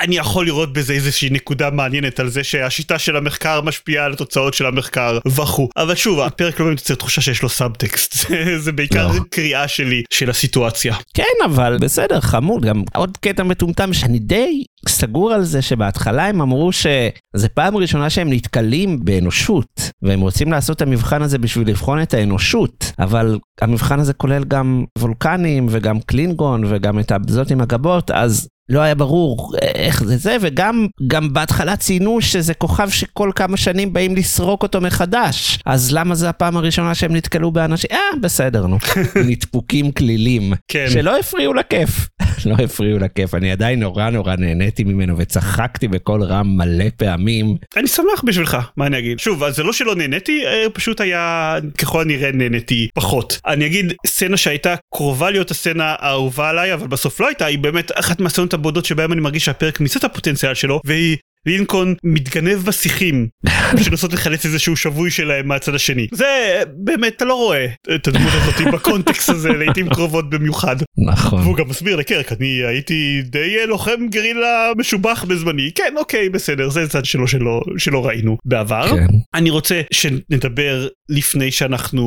אני 0.00 0.16
יכול 0.16 0.46
לראות 0.46 0.72
בזה 0.72 0.92
איזושהי 0.92 1.30
נקודה 1.30 1.53
מעניינת 1.72 2.20
על 2.20 2.28
זה 2.28 2.44
שהשיטה 2.44 2.98
של 2.98 3.16
המחקר 3.16 3.60
משפיעה 3.60 4.04
על 4.04 4.12
התוצאות 4.12 4.54
של 4.54 4.66
המחקר 4.66 5.18
וכו' 5.26 5.68
אבל 5.76 5.94
שוב 5.94 6.20
הפרק 6.20 6.60
לא 6.60 6.66
באמת 6.66 6.78
יוצר 6.78 6.94
תחושה 6.94 7.20
שיש 7.20 7.42
לו 7.42 7.48
סאבטקסט 7.48 8.14
זה, 8.14 8.44
זה 8.64 8.72
בעיקר 8.72 9.06
לא. 9.06 9.20
קריאה 9.30 9.68
שלי 9.68 10.02
של 10.10 10.30
הסיטואציה. 10.30 10.94
כן, 11.14 11.44
אבל 11.44 11.78
בסדר, 11.80 12.20
חמוד. 12.20 12.64
גם 12.64 12.82
עוד 12.94 13.18
קטע 13.20 13.42
מטומטם 13.42 13.92
שאני 13.92 14.18
די 14.18 14.64
סגור 14.88 15.32
על 15.32 15.42
זה 15.42 15.62
שבהתחלה 15.62 16.26
הם 16.26 16.40
אמרו 16.40 16.72
שזה 16.72 17.48
פעם 17.54 17.76
ראשונה 17.76 18.10
שהם 18.10 18.32
נתקלים 18.32 19.04
באנושות, 19.04 19.90
והם 20.02 20.20
רוצים 20.20 20.52
לעשות 20.52 20.76
את 20.76 20.82
המבחן 20.82 21.22
הזה 21.22 21.38
בשביל 21.38 21.68
לבחון 21.68 22.02
את 22.02 22.14
האנושות, 22.14 22.92
אבל 22.98 23.38
המבחן 23.60 24.00
הזה 24.00 24.12
כולל 24.12 24.44
גם 24.44 24.84
וולקנים 24.98 25.66
וגם 25.70 26.00
קלינגון 26.00 26.64
וגם 26.68 26.98
את 26.98 27.12
הזאת 27.28 27.50
עם 27.50 27.60
הגבות, 27.60 28.10
אז 28.10 28.48
לא 28.68 28.80
היה 28.80 28.94
ברור 28.94 29.52
איך 29.62 30.04
זה 30.04 30.16
זה, 30.16 30.36
וגם 30.40 30.86
גם 31.06 31.32
בהתחלה 31.32 31.76
ציינו 31.76 32.20
שזה 32.20 32.54
כוכב 32.54 32.88
שכל 32.88 33.30
כמה 33.34 33.56
שנים 33.56 33.92
באים 33.92 34.16
לסרוק 34.16 34.62
אותו 34.62 34.80
מחדש. 34.80 35.58
אז 35.66 35.92
למה 35.92 36.14
זה 36.14 36.28
הפעם 36.28 36.56
הראשונה 36.56 36.94
שהם 36.94 37.16
נתקלו 37.16 37.52
באנשים? 37.52 37.90
אה, 37.92 37.98
בסדר, 38.20 38.66
נו. 38.66 38.78
נדפוקים 39.28 39.92
כלילים. 39.92 40.52
כן. 40.68 40.86
שלא 40.92 41.18
הפריעו 41.18 41.54
לכיף. 41.54 42.08
לא 42.46 42.54
הפריעו 42.64 42.98
לכיף. 42.98 43.34
אני 43.34 43.52
עדיין 43.52 43.80
נורא 43.80 44.10
נורא 44.10 44.36
נהניתי 44.36 44.84
ממנו 44.84 45.18
וצחקתי 45.18 45.88
בקול 45.88 46.22
רם 46.22 46.56
מלא 46.56 46.84
פעמים. 46.96 47.56
אני 47.76 47.86
שמח 47.86 48.22
בשבילך 48.24 48.56
מה 48.76 48.86
אני 48.86 48.98
אגיד 48.98 49.18
שוב 49.18 49.50
זה 49.50 49.62
לא 49.62 49.72
שלא 49.72 49.94
נהניתי 49.94 50.46
אה, 50.46 50.66
פשוט 50.72 51.00
היה 51.00 51.56
ככל 51.78 52.02
הנראה 52.02 52.32
נהניתי 52.32 52.88
פחות 52.94 53.40
אני 53.46 53.66
אגיד 53.66 53.92
סצנה 54.06 54.36
שהייתה 54.36 54.74
קרובה 54.94 55.30
להיות 55.30 55.50
הסצנה 55.50 55.94
האהובה 55.98 56.50
עליי 56.50 56.74
אבל 56.74 56.86
בסוף 56.86 57.20
לא 57.20 57.26
הייתה 57.26 57.46
היא 57.46 57.58
באמת 57.58 57.90
אחת 57.94 58.20
מהסצנות 58.20 58.54
הבודדות 58.54 58.84
שבהם 58.84 59.12
אני 59.12 59.20
מרגיש 59.20 59.44
שהפרק 59.44 59.80
מיצה 59.80 59.98
את 59.98 60.04
הפוטנציאל 60.04 60.54
שלו 60.54 60.80
והיא. 60.84 61.16
לינקולן 61.46 61.94
מתגנב 62.04 62.58
בשיחים 62.64 63.28
בשביל 63.74 63.90
לנסות 63.90 64.12
לחלץ 64.12 64.44
איזשהו 64.44 64.76
שבוי 64.76 65.10
שלהם 65.10 65.48
מהצד 65.48 65.74
השני 65.74 66.06
זה 66.12 66.62
באמת 66.76 67.16
אתה 67.16 67.24
לא 67.24 67.34
רואה 67.34 67.66
את 67.94 68.08
הדמות 68.08 68.32
הזאת 68.34 68.74
בקונטקסט 68.74 69.28
הזה 69.28 69.48
לעיתים 69.58 69.88
קרובות 69.88 70.30
במיוחד 70.30 70.76
נכון. 71.06 71.40
והוא 71.40 71.56
גם 71.56 71.68
מסביר 71.68 71.96
לקירק 71.96 72.32
אני 72.32 72.64
הייתי 72.64 73.22
די 73.24 73.58
אה, 73.60 73.66
לוחם 73.66 74.06
גרילה 74.10 74.72
משובח 74.76 75.24
בזמני 75.24 75.70
כן 75.74 75.94
אוקיי 75.96 76.28
בסדר 76.28 76.70
זה 76.70 76.88
צד 76.88 77.04
שלו 77.04 77.28
שלא 77.28 77.62
שלא 77.78 78.06
ראינו 78.06 78.36
בעבר 78.44 78.88
כן. 78.88 79.06
אני 79.34 79.50
רוצה 79.50 79.80
שנדבר 79.92 80.86
לפני 81.08 81.50
שאנחנו 81.50 82.04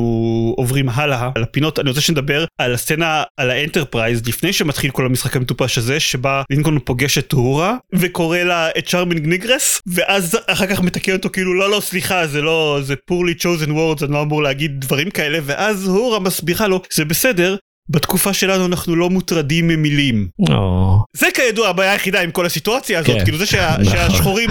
עוברים 0.56 0.88
הלאה 0.88 1.30
על 1.34 1.42
הפינות 1.42 1.78
אני 1.78 1.88
רוצה 1.88 2.00
שנדבר 2.00 2.44
על 2.58 2.74
הסצנה 2.74 3.22
על 3.36 3.50
האנטרפרייז 3.50 4.28
לפני 4.28 4.52
שמתחיל 4.52 4.90
כל 4.90 5.06
המשחק 5.06 5.36
המטופש 5.36 5.78
הזה 5.78 6.00
שבה 6.00 6.42
לינקולן 6.50 6.78
פוגש 6.78 7.18
את 7.18 7.28
אוהורה 7.28 7.76
וקורא 7.94 8.38
לה 8.38 8.68
את 8.78 8.88
charming 8.88 9.26
negress 9.26 9.80
ואז 9.86 10.38
אחר 10.46 10.66
כך 10.66 10.80
מתקן 10.80 11.12
אותו 11.12 11.30
כאילו 11.30 11.54
לא 11.54 11.70
לא 11.70 11.80
סליחה 11.80 12.26
זה 12.26 12.42
לא 12.42 12.78
זה 12.82 12.94
poorly 13.10 13.40
chosen 13.42 13.68
words 13.68 14.04
אני 14.04 14.12
לא 14.12 14.22
אמור 14.22 14.42
להגיד 14.42 14.80
דברים 14.80 15.10
כאלה 15.10 15.38
ואז 15.42 15.88
אוהורה 15.88 16.18
מסבירה 16.18 16.68
לו 16.68 16.82
זה 16.92 17.04
בסדר. 17.04 17.56
בתקופה 17.90 18.32
שלנו 18.32 18.66
אנחנו 18.66 18.96
לא 18.96 19.10
מוטרדים 19.10 19.68
ממילים. 19.68 20.28
או, 20.38 20.98
זה 21.16 21.26
כידוע 21.34 21.68
הבעיה 21.68 21.92
היחידה 21.92 22.20
עם 22.20 22.30
כל 22.30 22.46
הסיטואציה 22.46 22.98
הזאת, 22.98 23.16
כן. 23.16 23.24
כאילו 23.24 23.38
זה 23.38 23.46
שה, 23.46 23.70
נכון. 23.78 23.84
שהשחורים 23.84 24.50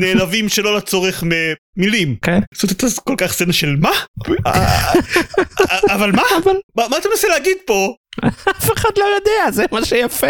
נעלבים 0.00 0.48
שלא 0.48 0.76
לצורך 0.76 1.24
ממילים. 1.76 2.16
כן. 2.22 2.40
זאת 2.54 2.70
הייתה 2.70 3.00
כל 3.04 3.14
כך 3.18 3.32
סצנה 3.32 3.52
של 3.52 3.76
מה? 3.80 3.90
אה, 4.46 4.92
אבל 5.94 6.12
מה? 6.12 6.22
אבל 6.44 6.52
מה 6.76 6.88
מה 6.88 6.96
אתה 6.96 7.08
מנסה 7.08 7.28
להגיד 7.28 7.56
פה? 7.66 7.94
אף 8.50 8.72
אחד 8.72 8.88
לא 8.96 9.04
יודע, 9.04 9.50
זה 9.50 9.64
מה 9.72 9.84
שיפה. 9.84 10.26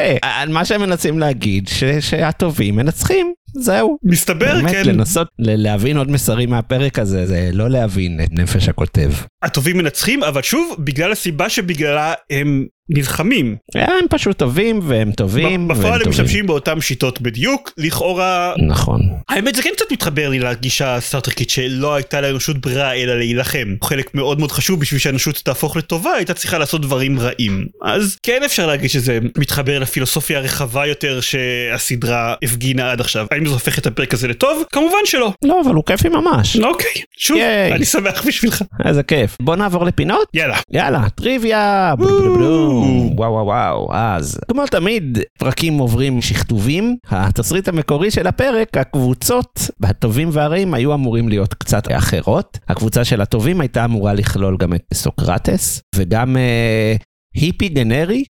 מה 0.49 0.65
שהם 0.65 0.81
מנסים 0.81 1.19
להגיד, 1.19 1.69
שהטובים 2.01 2.77
מנצחים. 2.77 3.33
זהו. 3.55 3.99
מסתבר, 4.05 4.55
באמת, 4.55 4.71
כן, 4.71 4.83
לנסות 4.87 5.29
ל- 5.39 5.63
להבין 5.63 5.97
עוד 5.97 6.11
מסרים 6.11 6.51
מהפרק 6.51 6.99
הזה, 6.99 7.27
זה 7.27 7.51
לא 7.53 7.71
להבין 7.71 8.21
את 8.25 8.29
נפש 8.33 8.69
הכותב. 8.69 9.11
הטובים 9.43 9.79
מנצחים, 9.79 10.23
אבל 10.25 10.43
שוב, 10.43 10.77
בגלל 10.79 11.13
הסיבה 11.13 11.49
שבגללה 11.49 12.13
הם 12.31 12.67
נלחמים. 12.93 13.57
הם 13.75 14.07
פשוט 14.11 14.39
טובים 14.39 14.81
והם 14.83 15.13
טובים 15.13 15.45
והם 15.45 15.69
בפועל 15.69 15.87
הם 15.93 15.99
טובים. 15.99 16.11
משתמשים 16.11 16.47
באותם 16.47 16.81
שיטות 16.81 17.21
בדיוק, 17.21 17.73
לכאורה... 17.79 18.53
נכון. 18.69 19.01
האמת 19.29 19.55
זה 19.55 19.63
כן 19.63 19.71
קצת 19.77 19.93
מתחבר 19.93 20.29
לי 20.29 20.39
לגישה 20.39 20.95
הסטארטרקית 20.97 21.51
שלא 21.51 21.95
הייתה 21.95 22.21
לאנושות 22.21 22.59
ברירה 22.59 22.95
אלא 22.95 23.19
להילחם. 23.19 23.75
חלק 23.85 24.15
מאוד 24.15 24.39
מאוד 24.39 24.53
חשוב 24.53 24.81
בשביל 24.81 25.01
שהאנושות 25.01 25.41
תהפוך 25.45 25.77
לטובה 25.77 26.11
הייתה 26.13 26.35
צריכה 26.35 26.59
לעשות 26.59 26.83
דברים 26.83 27.21
רעים. 27.21 27.67
אז 27.85 28.17
כן 28.23 28.43
אפשר 28.45 28.67
להגיד 28.67 28.91
שזה 28.91 29.19
מתחבר 29.39 29.79
לפילוסופיה 29.79 30.39
הרחבה 30.39 30.87
יותר 30.87 31.21
שהסדרה 31.21 32.35
הפגינה 32.45 32.93
עד 32.93 33.01
עכשיו. 33.01 33.27
האם 33.41 33.47
זה 33.47 33.53
הופך 33.53 33.79
את 33.79 33.87
הפרק 33.87 34.15
הזה 34.15 34.29
לטוב? 34.29 34.63
כמובן 34.73 34.99
שלא. 35.05 35.33
לא, 35.45 35.61
אבל 35.65 35.75
הוא 35.75 35.85
כיפי 35.87 36.09
ממש. 36.09 36.57
אוקיי, 36.57 37.03
שוב, 37.19 37.37
ייי. 37.37 37.73
אני 37.73 37.85
שמח 37.85 38.27
בשבילך. 38.27 38.63
איזה 38.85 39.03
כיף. 39.03 39.37
בוא 39.43 39.57
נעבור 39.57 39.85
לפינות? 39.85 40.29
יאללה. 40.35 40.57
יאללה, 40.71 41.09
טריוויה! 41.15 41.95
וואו 41.99 43.33
וואו 43.33 43.47
וואו. 43.47 43.89
אז, 43.93 44.41
כמו 44.51 44.67
תמיד, 44.67 45.19
פרקים 45.39 45.79
עוברים 45.79 46.23
שכתובים. 46.23 46.97
התסריט 47.09 47.69
המקורי 47.69 48.11
של 48.11 48.27
הפרק, 48.27 48.77
הקבוצות, 48.77 49.61
הטובים 49.83 50.29
והרעים, 50.33 50.75
היו 50.75 50.95
אמורים 50.95 51.29
להיות 51.29 51.55
קצת 51.55 51.85
אחרות. 51.93 52.59
הקבוצה 52.69 53.05
של 53.05 53.21
הטובים 53.21 53.61
הייתה 53.61 53.85
אמורה 53.85 54.13
לכלול 54.15 54.57
גם 54.57 54.75
את 54.75 54.83
סוקרטס, 54.95 55.83
וגם 55.97 56.37
אה, 56.37 56.95
היפי 57.35 57.69
גנרי, 57.69 58.25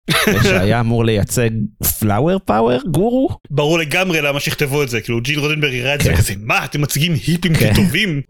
שהיה 0.44 0.80
אמור 0.80 1.06
לייצג 1.06 1.50
פלאואר 2.00 2.38
פאוור, 2.46 2.80
גורו. 2.92 3.30
ברור 3.52 3.80
לגמרי 3.80 4.22
למה 4.22 4.40
שכתבו 4.40 4.84
את 4.84 4.90
זה, 4.90 5.02
כאילו 5.02 5.22
ג'ין 5.22 5.40
רודנברג 5.40 5.74
יראה 5.74 5.96
את 5.96 6.02
זה 6.02 6.10
כן. 6.10 6.16
כזה, 6.16 6.34
מה 6.40 6.66
אתם 6.66 6.82
מציגים 6.82 7.14
היפים 7.14 7.54
כן. 7.54 7.74
כטובים? 7.74 8.22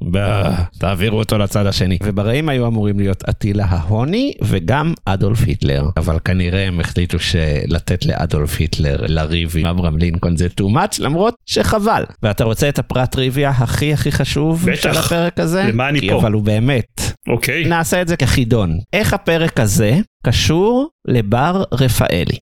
תעבירו 0.80 1.20
אותו 1.20 1.38
לצד 1.38 1.66
השני. 1.66 1.98
וברעים 2.04 2.50
היו 2.50 2.68
אמורים 2.68 3.00
להיות 3.00 3.24
אטילה 3.30 3.66
ההוני 3.66 4.34
וגם 4.44 4.94
אדולף 5.06 5.44
היטלר. 5.46 5.84
אבל 5.98 6.20
כנראה 6.26 6.68
הם 6.68 6.80
החליטו 6.80 7.20
שלתת 7.20 8.06
לאדולף 8.06 8.60
היטלר 8.60 9.06
לריב 9.08 9.54
עם 9.58 9.66
אברהם 9.66 9.98
לינקולן 9.98 10.38
זה 10.38 10.48
too 10.62 10.64
much, 10.64 10.96
למרות 11.00 11.36
שחבל. 11.46 12.04
ואתה 12.24 12.44
רוצה 12.44 12.70
את 12.70 12.80
הפרט 12.80 13.12
טריוויה 13.12 13.50
הכי 13.50 13.94
הכי 13.94 14.12
חשוב. 14.12 14.68
של 14.76 14.90
הפרק 14.90 15.40
הזה? 15.40 15.64
למה 15.64 15.90
אני 15.90 16.00
כי 16.00 16.10
פה? 16.10 16.20
אבל 16.20 16.32
הוא 16.32 16.44
באמת. 16.44 17.02
אוקיי. 17.28 17.66
נעשה 17.66 18.02
את 18.02 18.08
זה 18.08 18.18
כחידון. 18.18 18.80
איך 18.94 19.14
הפרק 19.14 19.60
הזה 19.60 19.98
קשור 20.26 20.90
לבר 21.08 21.64
רפאלי? 21.72 22.38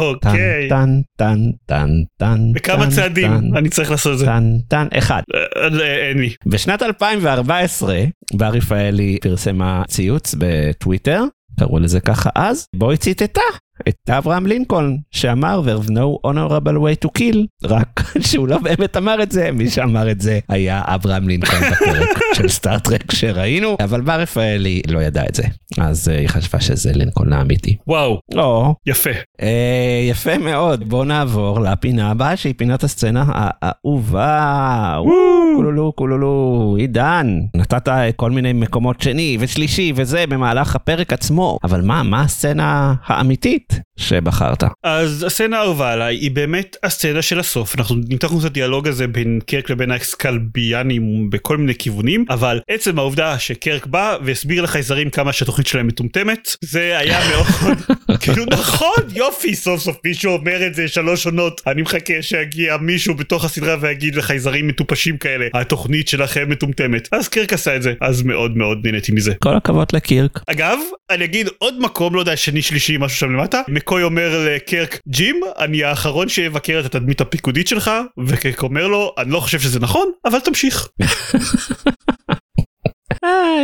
אוקיי. 0.00 0.68
טן 0.68 1.00
טן 1.16 1.38
טן 1.66 1.90
טן. 2.16 2.40
בכמה 2.54 2.84
טן, 2.84 2.90
צעדים 2.90 3.40
טן, 3.40 3.56
אני 3.56 3.68
צריך 3.68 3.90
לעשות 3.90 4.12
את 4.12 4.18
זה? 4.18 4.26
טן 4.26 4.44
טן 4.68 4.86
אחד. 4.98 5.22
אה, 5.34 5.62
אה, 5.62 6.08
אין 6.08 6.18
לי. 6.18 6.30
בשנת 6.46 6.82
2014 6.82 8.04
בר 8.34 8.48
רפאלי 8.48 9.18
פרסמה 9.22 9.82
ציוץ 9.88 10.34
בטוויטר, 10.38 11.24
קראו 11.58 11.78
לזה 11.78 12.00
ככה 12.00 12.30
אז, 12.34 12.66
בו 12.76 12.90
היא 12.90 12.98
ציטטה 12.98 13.40
את 13.88 14.10
אברהם 14.10 14.46
לינקולן 14.46 14.96
שאמר 15.10 15.62
there's 15.66 15.90
no 15.90 16.28
honorable 16.30 16.78
way 16.78 17.06
to 17.06 17.08
kill, 17.18 17.38
רק 17.64 18.00
שהוא 18.28 18.48
לא 18.48 18.58
באמת 18.58 18.96
אמר 18.96 19.22
את 19.22 19.32
זה, 19.32 19.50
מי 19.52 19.70
שאמר 19.70 20.10
את 20.10 20.20
זה 20.20 20.38
היה 20.48 20.82
אברהם 20.84 21.28
לינקולן 21.28 21.60
בפרק 21.70 22.18
של 22.36 22.48
סטאר 22.48 22.85
טרק 22.85 23.12
שראינו, 23.12 23.76
אבל 23.80 24.00
בר 24.00 24.20
רפאלי 24.20 24.82
לא 24.88 24.98
ידעה 24.98 25.22
את 25.28 25.34
זה, 25.34 25.42
אז 25.78 26.08
אה, 26.08 26.18
היא 26.18 26.28
חשבה 26.28 26.60
שזה 26.60 26.92
לינקולן 26.94 27.32
האמיתי. 27.32 27.76
וואו, 27.86 28.20
או, 28.34 28.74
יפה. 28.86 29.10
אה, 29.42 30.06
יפה 30.10 30.38
מאוד, 30.38 30.88
בוא 30.88 31.04
נעבור 31.04 31.60
לפינה 31.60 32.10
הבאה 32.10 32.36
שהיא 32.36 32.54
פינת 32.56 32.84
הסצנה 32.84 33.24
האהובה. 33.28 34.94
וואו, 34.98 35.56
קולולו 35.56 35.92
קולולו, 35.92 36.74
עידן, 36.78 37.40
נתת 37.56 37.88
כל 38.16 38.30
מיני 38.30 38.52
מקומות 38.52 39.00
שני 39.00 39.36
ושלישי 39.40 39.92
וזה 39.94 40.24
במהלך 40.28 40.76
הפרק 40.76 41.12
עצמו, 41.12 41.58
אבל 41.64 41.80
מה, 41.80 42.02
מה 42.02 42.22
הסצנה 42.22 42.94
האמיתית 43.06 43.67
שבחרת? 43.96 44.64
אז 44.84 45.22
הסצנה 45.22 45.58
האהובה 45.58 45.92
עליי 45.92 46.16
היא 46.16 46.30
באמת 46.30 46.76
הסצנה 46.82 47.22
של 47.22 47.38
הסוף 47.38 47.74
אנחנו 47.74 47.96
ניתחנו 48.08 48.40
את 48.40 48.44
הדיאלוג 48.44 48.88
הזה 48.88 49.06
בין 49.06 49.40
קרק 49.46 49.70
לבין 49.70 49.90
האקסקלביאנים 49.90 51.30
בכל 51.30 51.56
מיני 51.56 51.74
כיוונים 51.74 52.24
אבל 52.30 52.60
עצם 52.70 52.98
העובדה 52.98 53.38
שקרק 53.38 53.86
בא 53.86 54.16
והסביר 54.24 54.62
לחייזרים 54.62 55.10
כמה 55.10 55.32
שהתוכנית 55.32 55.66
שלהם 55.66 55.86
מטומטמת 55.86 56.56
זה 56.60 56.98
היה 56.98 57.20
מאוד 57.28 57.78
כאילו 58.20 58.44
נכון 58.44 59.02
יופי 59.14 59.54
סוף 59.54 59.80
סוף 59.80 59.96
מישהו 60.04 60.32
אומר 60.32 60.66
את 60.66 60.74
זה 60.74 60.88
שלוש 60.88 61.26
עונות 61.26 61.60
אני 61.66 61.82
מחכה 61.82 62.14
שיגיע 62.20 62.76
מישהו 62.76 63.14
בתוך 63.14 63.44
הסדרה 63.44 63.76
ויגיד 63.80 64.14
לחייזרים 64.14 64.68
מטופשים 64.68 65.16
כאלה 65.16 65.46
התוכנית 65.54 66.08
שלכם 66.08 66.48
מטומטמת 66.48 67.08
אז 67.12 67.28
קרק 67.28 67.52
עשה 67.52 67.76
את 67.76 67.82
זה 67.82 67.94
אז 68.00 68.22
מאוד 68.22 68.56
מאוד 68.56 68.78
נהניתי 68.84 69.12
מזה. 69.12 69.34
כל 69.34 69.56
הכבוד 69.56 69.88
לקירק. 69.92 70.40
אגב, 70.46 70.78
אני 71.10 71.24
אגיד 71.24 71.48
עוד 71.58 71.74
מקום, 71.80 72.14
לא 72.14 72.20
יודע, 72.20 72.36
שני 72.36 72.62
שלישי, 72.62 72.96
משהו 72.98 73.18
שם 73.18 73.32
למטה, 73.32 73.57
מקוי 73.68 74.02
אומר 74.02 74.46
לקרק, 74.46 74.98
ג'ים, 75.08 75.40
אני 75.58 75.84
האחרון 75.84 76.28
שיבקר 76.28 76.80
את 76.80 76.84
התדמית 76.94 77.20
הפיקודית 77.20 77.68
שלך, 77.68 77.90
וקרק 78.26 78.62
אומר 78.62 78.86
לו, 78.86 79.14
אני 79.18 79.30
לא 79.30 79.40
חושב 79.40 79.60
שזה 79.60 79.80
נכון, 79.80 80.10
אבל 80.24 80.40
תמשיך. 80.40 80.88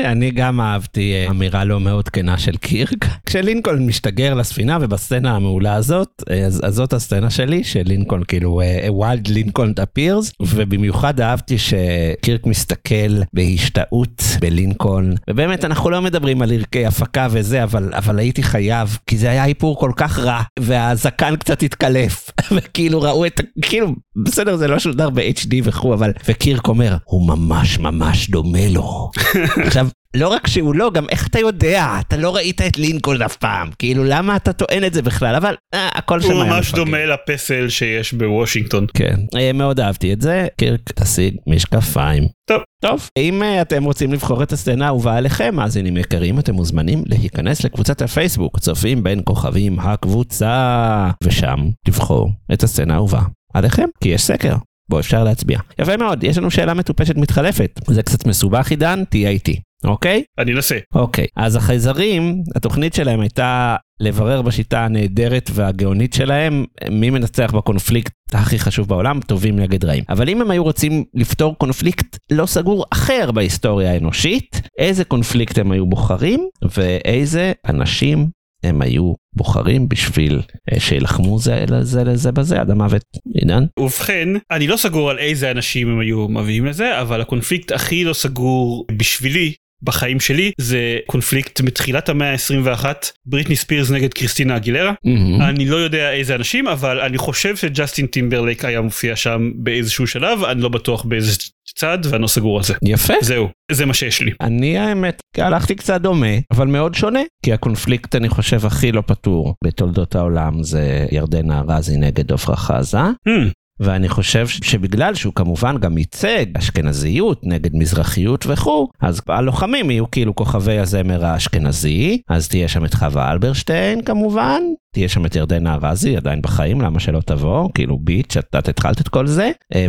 אני 0.05 0.31
גם 0.31 0.61
אהבתי 0.61 1.13
אה, 1.15 1.31
אמירה 1.31 1.65
לא 1.65 1.81
מאוד 1.81 2.09
כנה 2.09 2.39
של 2.39 2.57
קירק. 2.57 3.07
כשלינקולן 3.27 3.87
משתגר 3.87 4.35
לספינה 4.35 4.79
ובסצנה 4.81 5.37
המעולה 5.37 5.75
הזאת, 5.75 6.23
אה, 6.31 6.47
אז, 6.47 6.61
אז 6.65 6.75
זאת 6.75 6.93
הסצנה 6.93 7.31
שלי, 7.31 7.65
שלינקולן 7.65 8.25
כאילו, 8.25 8.61
אה, 8.61 8.89
a 8.89 8.91
wild 8.91 9.33
לינקולן 9.33 9.73
appears, 9.73 10.31
ובמיוחד 10.41 11.21
אהבתי 11.21 11.57
שקירק 11.59 12.47
מסתכל 12.47 13.23
בהשתאות 13.33 14.23
בלינקולן, 14.41 15.15
ובאמת 15.31 15.65
אנחנו 15.65 15.91
לא 15.91 16.03
מדברים 16.03 16.43
על 16.43 16.53
ערכי 16.53 16.87
הפקה 16.87 17.27
וזה, 17.31 17.63
אבל, 17.63 17.91
אבל 17.95 18.19
הייתי 18.19 18.43
חייב, 18.43 18.99
כי 19.07 19.17
זה 19.17 19.31
היה 19.31 19.45
איפור 19.45 19.81
כל 19.81 19.93
כך 19.97 20.19
רע, 20.19 20.41
והזקן 20.59 21.37
קצת 21.37 21.63
התקלף, 21.63 22.31
וכאילו 22.55 23.03
ראו 23.03 23.27
את, 23.27 23.41
כאילו, 23.63 23.95
בסדר 24.25 24.57
זה 24.57 24.69
לא 24.69 24.79
שודר 24.79 25.11
ב-HD 25.11 25.55
וכו', 25.65 25.95
אבל, 25.95 26.13
וקירק 26.29 26.69
אומר, 26.69 26.97
הוא 27.05 27.29
ממש 27.29 27.79
ממש 27.79 28.31
דומה 28.31 28.69
לו. 28.69 29.11
עכשיו, 29.57 29.89
לא 30.15 30.29
רק 30.29 30.47
שהוא 30.47 30.75
לא, 30.75 30.91
גם 30.95 31.07
איך 31.11 31.27
אתה 31.27 31.39
יודע? 31.39 31.97
אתה 32.01 32.17
לא 32.17 32.37
ראית 32.37 32.61
את 32.61 32.79
לינקולן 32.79 33.23
אף 33.23 33.37
פעם. 33.37 33.71
כאילו, 33.79 34.05
למה 34.05 34.37
אתה 34.37 34.53
טוען 34.53 34.85
את 34.85 34.95
זה 34.95 35.03
בכלל? 35.03 35.35
אבל 35.35 35.55
אה, 35.75 35.89
הכל 35.95 36.21
שם 36.21 36.31
הוא 36.31 36.43
היה 36.43 36.53
ממש 36.53 36.69
מפגר. 36.69 36.85
דומה 36.85 37.05
לפסל 37.05 37.69
שיש 37.69 38.13
בוושינגטון. 38.13 38.87
כן, 38.95 39.17
אה, 39.37 39.53
מאוד 39.53 39.81
אהבתי 39.81 40.13
את 40.13 40.21
זה. 40.21 40.47
קירק, 40.57 40.81
תשיג 40.95 41.37
משקפיים. 41.47 42.25
טוב. 42.49 42.63
טוב, 42.83 43.09
אם 43.19 43.43
אה, 43.43 43.63
אתם 43.63 43.85
רוצים 43.85 44.13
לבחור 44.13 44.43
את 44.43 44.53
הסצנה 44.53 44.85
האהובה 44.85 45.17
עליכם, 45.17 45.55
מאזינים 45.55 45.97
יקרים, 45.97 46.39
אתם 46.39 46.55
מוזמנים 46.55 47.03
להיכנס 47.07 47.65
לקבוצת 47.65 48.03
הפייסבוק, 48.03 48.59
צופים 48.59 49.03
בין 49.03 49.21
כוכבים 49.25 49.81
הקבוצה, 49.81 51.11
ושם 51.23 51.57
לבחור 51.89 52.31
את 52.53 52.63
הסצנה 52.63 52.95
האהובה 52.95 53.21
עליכם, 53.55 53.87
כי 54.01 54.09
יש 54.09 54.23
סקר. 54.23 54.55
בו 54.91 55.01
אפשר 55.01 55.25
להצביע. 55.25 55.59
יפה 55.79 55.97
מאוד, 55.97 56.25
יש 56.25 56.39
לנו 56.39 56.51
שאלה 56.51 56.75
מטופשת 56.75 57.17
מתחלפת. 57.17 57.81
זה 57.87 58.03
קצת 58.03 58.27
מסובך 58.27 58.71
עידן, 58.71 59.05
תהיה 59.09 59.31
איתי, 59.31 59.61
אוקיי? 59.85 60.23
אני 60.39 60.53
אנסה. 60.53 60.79
אוקיי, 60.95 61.27
אז 61.37 61.57
החייזרים, 61.57 62.43
התוכנית 62.57 62.95
שלהם 62.95 63.21
הייתה 63.21 63.77
לברר 64.01 64.43
בשיטה 64.43 64.85
הנהדרת 64.85 65.51
והגאונית 65.55 66.13
שלהם 66.13 66.65
מי 66.91 67.11
מנצח 67.11 67.53
בקונפליקט 67.55 68.13
הכי 68.33 68.59
חשוב 68.59 68.89
בעולם, 68.89 69.21
טובים 69.21 69.59
נגד 69.59 69.85
רעים. 69.85 70.05
אבל 70.09 70.29
אם 70.29 70.41
הם 70.41 70.51
היו 70.51 70.65
רוצים 70.65 71.05
לפתור 71.15 71.59
קונפליקט 71.59 72.17
לא 72.33 72.47
סגור 72.47 72.85
אחר 72.91 73.31
בהיסטוריה 73.31 73.93
האנושית, 73.93 74.61
איזה 74.79 75.05
קונפליקט 75.05 75.59
הם 75.59 75.71
היו 75.71 75.87
בוחרים 75.87 76.49
ואיזה 76.77 77.53
אנשים 77.69 78.29
הם 78.65 78.83
היו 78.83 79.13
בוחרים 79.33 79.89
בשביל 79.89 80.41
אה, 80.73 80.81
שילחמו 80.81 81.39
זה 81.39 81.65
לזה 81.69 82.05
לזה 82.05 82.33
בזה 82.33 82.61
עד 82.61 82.71
המוות. 82.71 83.05
עידן? 83.35 83.65
ובכן, 83.79 84.29
אני 84.51 84.67
לא 84.67 84.77
סגור 84.77 85.11
על 85.11 85.19
איזה 85.19 85.51
אנשים 85.51 85.89
הם 85.89 85.99
היו 85.99 86.29
מביאים 86.29 86.67
לזה, 86.67 87.01
אבל 87.01 87.21
הקונפליקט 87.21 87.73
הכי 87.73 88.05
לא 88.05 88.13
סגור 88.13 88.87
בשבילי 88.97 89.53
בחיים 89.83 90.21
שלי 90.21 90.53
זה 90.59 90.99
קונפליקט 91.07 91.61
מתחילת 91.61 92.09
המאה 92.09 92.33
ה-21 92.33 92.85
בריטני 93.27 93.57
ספירס 93.57 93.91
נגד 93.91 94.15
קריסטינה 94.15 94.57
אגילרה. 94.57 94.93
אני 95.41 95.67
לא 95.67 95.77
יודע 95.77 96.13
איזה 96.13 96.35
אנשים 96.35 96.69
אבל 96.69 97.01
אני 97.01 97.19
חושב 97.19 97.57
שג'סטין 97.57 98.07
טימברלייק 98.07 98.65
היה 98.65 98.81
מופיע 98.81 99.17
שם 99.17 99.51
באיזשהו 99.55 100.07
שלב 100.07 100.45
אני 100.45 100.61
לא 100.61 100.69
בטוח 100.69 101.05
באיזה 101.05 101.33
צד 101.79 101.99
ואני 102.05 102.23
לא 102.23 102.27
סגור 102.27 102.57
על 102.57 102.65
זה. 102.65 102.75
יפה. 102.83 103.15
זהו 103.23 103.49
זה 103.73 103.87
מה 103.87 103.95
שיש 103.95 104.21
לי. 104.23 104.31
אני 104.41 104.79
האמת 104.79 105.21
הלכתי 105.37 105.75
קצת 105.75 106.01
דומה 106.01 106.27
אבל 106.51 106.67
מאוד 106.67 106.95
שונה 106.95 107.21
כי 107.45 107.53
הקונפליקט 107.53 108.17
אני 108.17 108.29
חושב 108.29 108.67
הכי 108.67 108.93
לא 108.93 109.03
פתור 109.07 109.55
בתולדות 109.65 110.15
העולם 110.15 110.63
זה 110.63 111.07
ירדנה 111.11 111.61
ארזי 111.61 111.97
נגד 111.97 112.33
עפרה 112.33 112.57
חזה 112.57 112.99
Hmm, 112.99 113.51
ואני 113.81 114.09
חושב 114.09 114.47
שבגלל 114.49 115.15
שהוא 115.15 115.35
כמובן 115.35 115.79
גם 115.79 115.99
ייצג 115.99 116.47
אשכנזיות 116.59 117.41
נגד 117.45 117.77
מזרחיות 117.77 118.45
וכו', 118.49 118.89
אז 119.01 119.21
הלוחמים 119.29 119.91
יהיו 119.91 120.11
כאילו 120.11 120.35
כוכבי 120.35 120.79
הזמר 120.79 121.27
האשכנזי, 121.27 122.23
אז 122.29 122.49
תהיה 122.49 122.69
שם 122.69 122.85
את 122.85 122.95
חווה 122.95 123.33
אלברשטיין 123.33 124.03
כמובן, 124.03 124.63
תהיה 124.95 125.09
שם 125.09 125.27
את 125.27 125.37
ירדנה 125.37 125.75
ארזי, 125.75 126.17
עדיין 126.17 126.43
בחיים, 126.43 126.81
למה 126.81 127.01
שלא 127.01 127.21
תבוא? 127.21 127.69
כאילו 127.75 127.99
ביץ', 127.99 128.37
את 128.37 128.69
התחלת 128.69 129.01
את 129.01 129.09
כל 129.09 129.27
זה, 129.27 129.51
אה, 129.75 129.87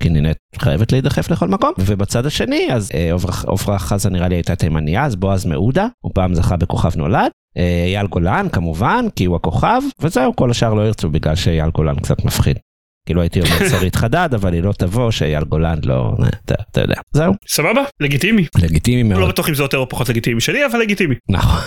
כי 0.00 0.08
נינט 0.08 0.36
חייבת 0.58 0.92
להידחף 0.92 1.30
לכל 1.30 1.48
מקום. 1.48 1.72
ובצד 1.78 2.26
השני 2.26 2.68
אז 2.72 2.90
אה, 2.94 3.10
עופרה 3.46 3.78
חזה 3.78 4.10
נראה 4.10 4.28
לי 4.28 4.34
הייתה 4.34 4.56
תימניה 4.56 5.04
אז 5.04 5.16
בועז 5.16 5.46
מעודה 5.46 5.86
הוא 6.00 6.12
פעם 6.14 6.34
זכה 6.34 6.56
בכוכב 6.56 6.96
נולד. 6.96 7.30
אה, 7.56 7.84
אייל 7.86 8.06
גולן 8.06 8.48
כמובן 8.52 9.06
כי 9.16 9.24
הוא 9.24 9.36
הכוכב 9.36 9.82
וזהו 10.00 10.36
כל 10.36 10.50
השאר 10.50 10.74
לא 10.74 10.82
ירצו 10.86 11.10
בגלל 11.10 11.36
שאייל 11.36 11.70
גולן 11.70 11.94
קצת 11.96 12.24
מפחיד. 12.24 12.58
כאילו 13.06 13.20
הייתי 13.20 13.40
אומר 13.40 13.68
שרית 13.70 13.96
חדד 13.96 14.28
אבל 14.34 14.52
היא 14.52 14.62
לא 14.62 14.72
תבוא 14.72 15.10
שאייל 15.10 15.44
גולן 15.44 15.78
לא 15.84 16.12
אתה, 16.44 16.54
אתה 16.70 16.80
יודע. 16.80 16.94
זהו. 17.12 17.32
סבבה? 17.48 17.82
לגיטימי. 18.00 18.46
לגיטימי 18.58 19.02
מאוד. 19.02 19.20
לא 19.20 19.28
בטוח 19.28 19.48
אם 19.48 19.54
זה 19.54 19.62
יותר 19.62 19.78
או 19.78 19.88
פחות 19.88 20.08
לגיטימי 20.08 20.40
שלי 20.40 20.66
אבל 20.66 20.78
לגיטימי. 20.78 21.14
נכון 21.28 21.60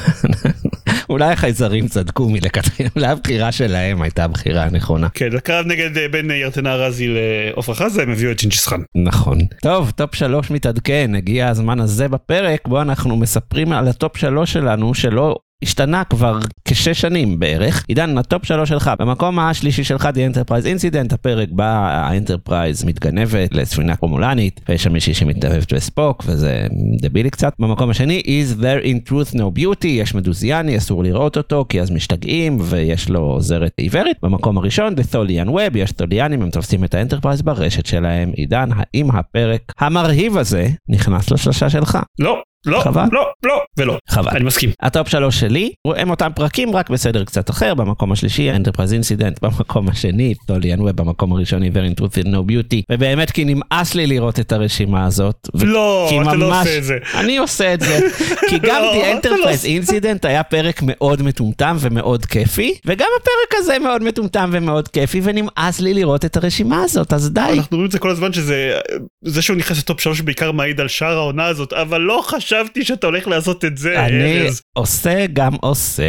אולי 1.10 1.34
החייזרים 1.34 1.88
צדקו 1.88 2.30
מלכתחילה 2.30 2.90
אולי 2.96 3.08
הבחירה 3.08 3.52
שלהם 3.52 4.02
הייתה 4.02 4.24
הבחירה 4.24 4.64
הנכונה. 4.64 5.10
כן 5.10 5.36
הקרב 5.36 5.66
נגד 5.66 5.98
אה, 5.98 6.08
בין 6.08 6.32
ירדנה 6.32 6.74
ארזי 6.74 7.08
לעופרה 7.08 7.76
חזה 7.76 8.04
הם 8.04 8.12
הביאו 8.12 8.32
את 8.32 8.42
ג'ינגיס 8.42 8.68
חאן. 8.68 8.82
נכון. 8.96 9.38
טוב 9.62 9.92
טופ 9.92 10.16
שלוש 10.16 10.52
מתעדכן 10.52 11.16
הגיע 11.16 11.48
הזמן 11.48 11.80
הזה 11.80 12.08
בפרק 12.08 12.68
בו 12.68 12.82
אנחנו 12.82 13.18
מספרים 13.18 13.72
על 13.72 13.88
הטופ 13.88 14.18
שלוש 14.18 14.54
שלנו 14.54 14.94
שלא 14.94 15.36
השתנה 15.66 16.04
כבר 16.04 16.40
כשש 16.66 17.02
שנים 17.02 17.40
בערך. 17.40 17.86
עידן, 17.88 18.18
הטופ 18.18 18.46
שלוש 18.46 18.70
שלך, 18.70 18.92
במקום 19.00 19.40
השלישי 19.40 19.84
שלך, 19.84 20.10
The 20.14 20.36
Enterprise 20.36 20.66
Incident, 20.66 21.14
הפרק 21.14 21.50
בה 21.52 21.68
האנטרפרייז 21.68 22.84
מתגנבת 22.84 23.54
לספינה 23.54 23.96
רומולנית, 23.96 24.62
ויש 24.70 24.84
שם 24.84 24.94
מישהי 24.94 25.14
שמתאהבת 25.14 25.74
בספוק, 25.74 26.24
וזה 26.28 26.68
דבילי 27.02 27.30
קצת. 27.30 27.54
במקום 27.60 27.90
השני, 27.90 28.22
Is 28.26 28.62
there 28.62 28.86
in 28.86 29.10
truth 29.10 29.36
no 29.36 29.60
beauty, 29.60 29.88
יש 29.88 30.16
מדוזיאני, 30.16 30.78
אסור 30.78 31.04
לראות 31.04 31.38
אותו, 31.38 31.66
כי 31.70 31.82
אז 31.82 31.92
משתגעים, 31.92 32.58
ויש 32.62 33.10
לו 33.10 33.20
עוזרת 33.20 33.72
עיוורת. 33.78 34.16
במקום 34.24 34.58
הראשון, 34.58 34.94
The 34.94 35.14
Tholian 35.14 35.50
Web, 35.50 35.78
יש 35.78 35.92
תוליאנים, 35.92 36.42
הם 36.42 36.50
תופסים 36.50 36.84
את 36.84 36.94
האנטרפרייז 36.94 37.42
ברשת 37.42 37.86
שלהם. 37.86 38.32
עידן, 38.36 38.70
האם 38.76 39.12
הפרק 39.12 39.62
המרהיב 39.80 40.38
הזה 40.38 40.68
נכנס 40.90 41.32
לשלושה 41.32 41.70
שלך? 41.70 41.98
לא. 42.20 42.42
לא, 42.66 42.80
חבל. 42.80 43.06
לא, 43.12 43.28
לא 43.44 43.62
ולא. 43.78 43.98
חבל. 44.10 44.32
אני 44.32 44.44
מסכים. 44.44 44.70
הטופ 44.82 45.08
שלוש 45.08 45.40
שלי, 45.40 45.72
הם 45.96 46.10
אותם 46.10 46.30
פרקים 46.36 46.76
רק 46.76 46.90
בסדר 46.90 47.24
קצת 47.24 47.50
אחר, 47.50 47.74
במקום 47.74 48.12
השלישי, 48.12 48.52
Enterprise 48.52 48.94
Incident 48.94 49.42
במקום 49.42 49.90
השני, 49.90 50.34
Tholian 50.48 50.80
Web 50.80 50.92
במקום 50.92 51.32
הראשון, 51.32 51.64
Is 51.64 51.72
There 51.72 51.94
in 51.94 52.02
Truth 52.02 52.28
No 52.28 52.52
Beauty, 52.52 52.82
ובאמת 52.92 53.32
כי 53.32 53.46
נמאס 53.46 53.96
לי 53.96 54.08
לראות 54.08 54.40
את 54.40 54.52
הרשימה 54.52 55.06
הזאת. 55.06 55.50
לא, 55.54 56.10
אתה 56.10 56.22
ממש... 56.22 56.36
לא 56.36 56.60
עושה 56.62 56.78
את 56.78 56.84
זה. 56.84 56.98
אני 57.14 57.38
עושה 57.38 57.74
את 57.74 57.82
זה. 57.82 58.00
כי 58.50 58.60
גם 58.60 58.82
לא, 58.82 58.94
The 58.94 59.26
Enterprise 59.26 59.68
לא 59.68 59.82
Incident 59.82 60.20
היה 60.24 60.44
פרק 60.44 60.80
מאוד 60.84 61.22
מטומטם 61.22 61.78
ומאוד 61.80 62.26
כיפי, 62.26 62.74
וגם 62.86 63.08
הפרק 63.22 63.60
הזה 63.60 63.80
מאוד 63.80 64.04
מטומטם 64.04 64.50
ומאוד 64.54 64.88
כיפי, 64.88 65.22
ונמאס 65.24 65.80
לי 65.80 65.94
לראות 65.94 66.26
את 66.26 66.38
הרשימה 66.38 66.84
הזאת, 66.84 67.14
אז 67.14 67.32
די. 67.32 67.42
אנחנו 67.42 67.78
רואים 67.78 67.86
את 67.86 67.92
זה 67.92 68.00
כל 68.00 68.10
הזמן 68.10 68.34
שזה, 68.34 68.74
זה 69.22 69.42
שהוא 69.42 69.58
נכנס 69.58 69.78
לטופ 69.78 70.00
שלוש 70.00 70.22
בעיקר 70.22 70.52
מעיד 70.52 70.80
על 70.80 70.88
שאר 70.88 71.18
העונה 71.18 71.46
הזאת, 71.46 71.74
אבל 71.74 72.02
לא 72.02 72.22
חשב 72.26 72.55
חשבתי 72.64 72.86
שאתה 72.86 73.08
הולך 73.08 73.28
לעשות 73.28 73.66
את 73.66 73.78
זה, 73.78 74.06
אני 74.06 74.42
ארז. 74.42 74.62
עושה 74.74 75.26
גם 75.34 75.54
עושה. 75.62 76.04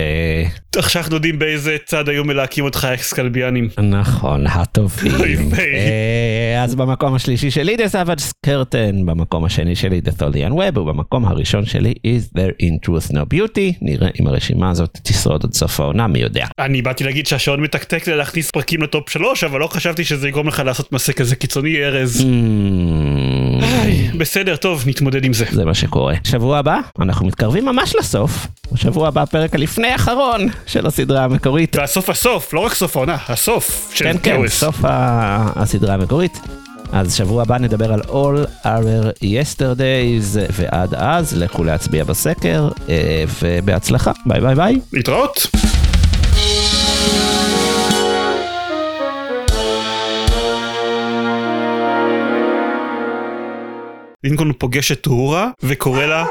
עכשיו 0.77 1.03
אנחנו 1.03 1.15
יודעים 1.15 1.39
באיזה 1.39 1.77
צד 1.85 2.09
היו 2.09 2.25
מלהקים 2.25 2.65
אותך 2.65 2.89
אקסקלביאנים. 2.95 3.69
נכון, 3.83 4.47
הטובים. 4.47 5.51
אה, 5.59 6.63
אז 6.65 6.75
במקום 6.75 7.15
השלישי 7.15 7.51
שלי 7.51 7.77
The 7.77 7.93
Savage 7.93 8.21
Skirton, 8.21 9.05
במקום 9.05 9.45
השני 9.45 9.77
שלי 9.77 10.01
The 10.05 10.23
Tholian 10.23 10.53
Web, 10.53 10.79
ובמקום 10.79 11.25
הראשון 11.25 11.67
שלי 11.67 11.95
Is 12.07 12.39
There 12.39 12.63
in 12.63 12.89
Truth 12.89 13.13
No 13.13 13.35
Beauty. 13.35 13.73
נראה 13.83 14.09
אם 14.21 14.27
הרשימה 14.27 14.71
הזאת 14.71 14.99
תשרוד 15.03 15.45
עד 15.45 15.53
סוף 15.53 15.81
העונה, 15.81 16.07
מי 16.07 16.19
יודע. 16.19 16.47
אני 16.59 16.83
באתי 16.83 17.05
להגיד 17.05 17.27
שהשעון 17.27 17.61
מתקתק 17.61 18.09
להכניס 18.09 18.51
פרקים 18.51 18.83
לטופ 18.83 19.11
שלוש, 19.11 19.45
אבל 19.45 19.61
לא 19.61 19.67
חשבתי 19.67 20.05
שזה 20.05 20.29
יגרום 20.29 20.49
לך 20.49 20.63
לעשות 20.67 20.93
מעשה 20.93 21.13
כזה 21.13 21.37
קיצוני, 21.37 21.85
ארז. 21.85 22.21
Hmm. 22.21 23.56
בסדר, 24.19 24.57
טוב, 24.57 24.85
נתמודד 24.87 25.25
עם 25.25 25.33
זה. 25.33 25.45
זה 25.53 25.65
מה 25.65 25.75
שקורה. 25.75 26.15
שבוע 26.25 26.59
הבא, 26.59 26.79
אנחנו 27.01 27.27
מתקרבים 27.27 27.65
ממש 27.65 27.97
לסוף. 27.97 28.47
בשבוע 28.73 29.09
הבא 29.09 29.23
הפרק 29.23 29.55
הלפני 29.55 29.89
האחרון 29.89 30.49
של 30.67 30.87
הסדרה 30.87 31.25
המקורית. 31.25 31.77
והסוף 31.77 32.11
הסוף, 32.11 32.53
לא 32.55 32.61
רק 32.61 32.75
סוף 32.75 32.97
העונה, 32.97 33.17
הסוף 33.29 33.93
של 33.95 34.05
כן, 34.05 34.17
כן, 34.23 34.49
סוף 34.49 34.77
הסדרה 34.85 35.95
המקורית. 35.95 36.41
אז 36.93 37.15
שבוע 37.15 37.43
הבא 37.43 37.59
נדבר 37.59 37.93
על 37.93 38.01
All 38.01 38.65
Our 38.65 39.23
Yesterdays, 39.23 40.39
ועד 40.53 40.95
אז 40.95 41.37
לכו 41.37 41.65
להצביע 41.65 42.05
בסקר, 42.05 42.69
אה, 42.89 43.25
ובהצלחה. 43.43 44.13
ביי 44.27 44.41
ביי 44.41 44.55
ביי. 44.55 44.81
להתראות. 44.93 45.47
לינקולן 54.27 54.53
פוגש 54.53 54.93
את 54.93 55.01
אוהורה 55.01 55.51
וקורא 55.63 56.05
לה 56.05 56.25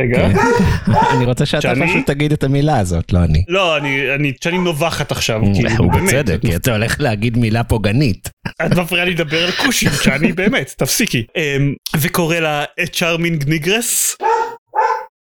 רגע. 0.00 0.18
כן. 0.18 0.36
אני 1.16 1.24
רוצה 1.24 1.46
שאתה 1.46 1.72
פשוט 1.86 2.06
תגיד 2.06 2.32
את 2.32 2.44
המילה 2.44 2.78
הזאת, 2.78 3.12
לא 3.12 3.18
אני. 3.18 3.44
לא, 3.48 3.76
אני, 3.76 4.32
צ'אני 4.32 4.58
נובחת 4.58 5.12
עכשיו, 5.12 5.40
כאילו, 5.54 5.88
באמת. 5.90 6.02
בצדק, 6.02 6.40
כי 6.40 6.56
אתה 6.56 6.72
הולך 6.72 7.00
להגיד 7.00 7.38
מילה 7.38 7.64
פוגענית. 7.64 8.28
את 8.66 8.72
מפריעה 8.72 9.04
לי 9.04 9.10
לדבר 9.10 9.44
על 9.44 9.50
כושים, 9.50 9.90
צ'אני, 10.04 10.32
באמת, 10.32 10.74
תפסיקי. 10.76 11.26
אמ, 11.36 11.74
וקורא 11.96 12.36
לה 12.36 12.64
charming 12.92 13.48
negress. 13.48 14.16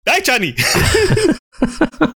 די 0.05 0.21
צ'אני! 0.23 0.53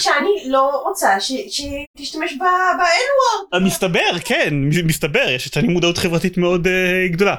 שאני 0.02 0.50
לא 0.50 0.82
רוצה 0.84 1.20
שתשתמש 1.20 2.32
ב-N-word. 2.32 3.58
מסתבר, 3.60 4.18
כן, 4.24 4.54
מסתבר, 4.84 5.26
יש 5.28 5.46
אצלנו 5.46 5.70
מודעות 5.70 5.98
חברתית 5.98 6.38
מאוד 6.38 6.68
גדולה. 7.10 7.34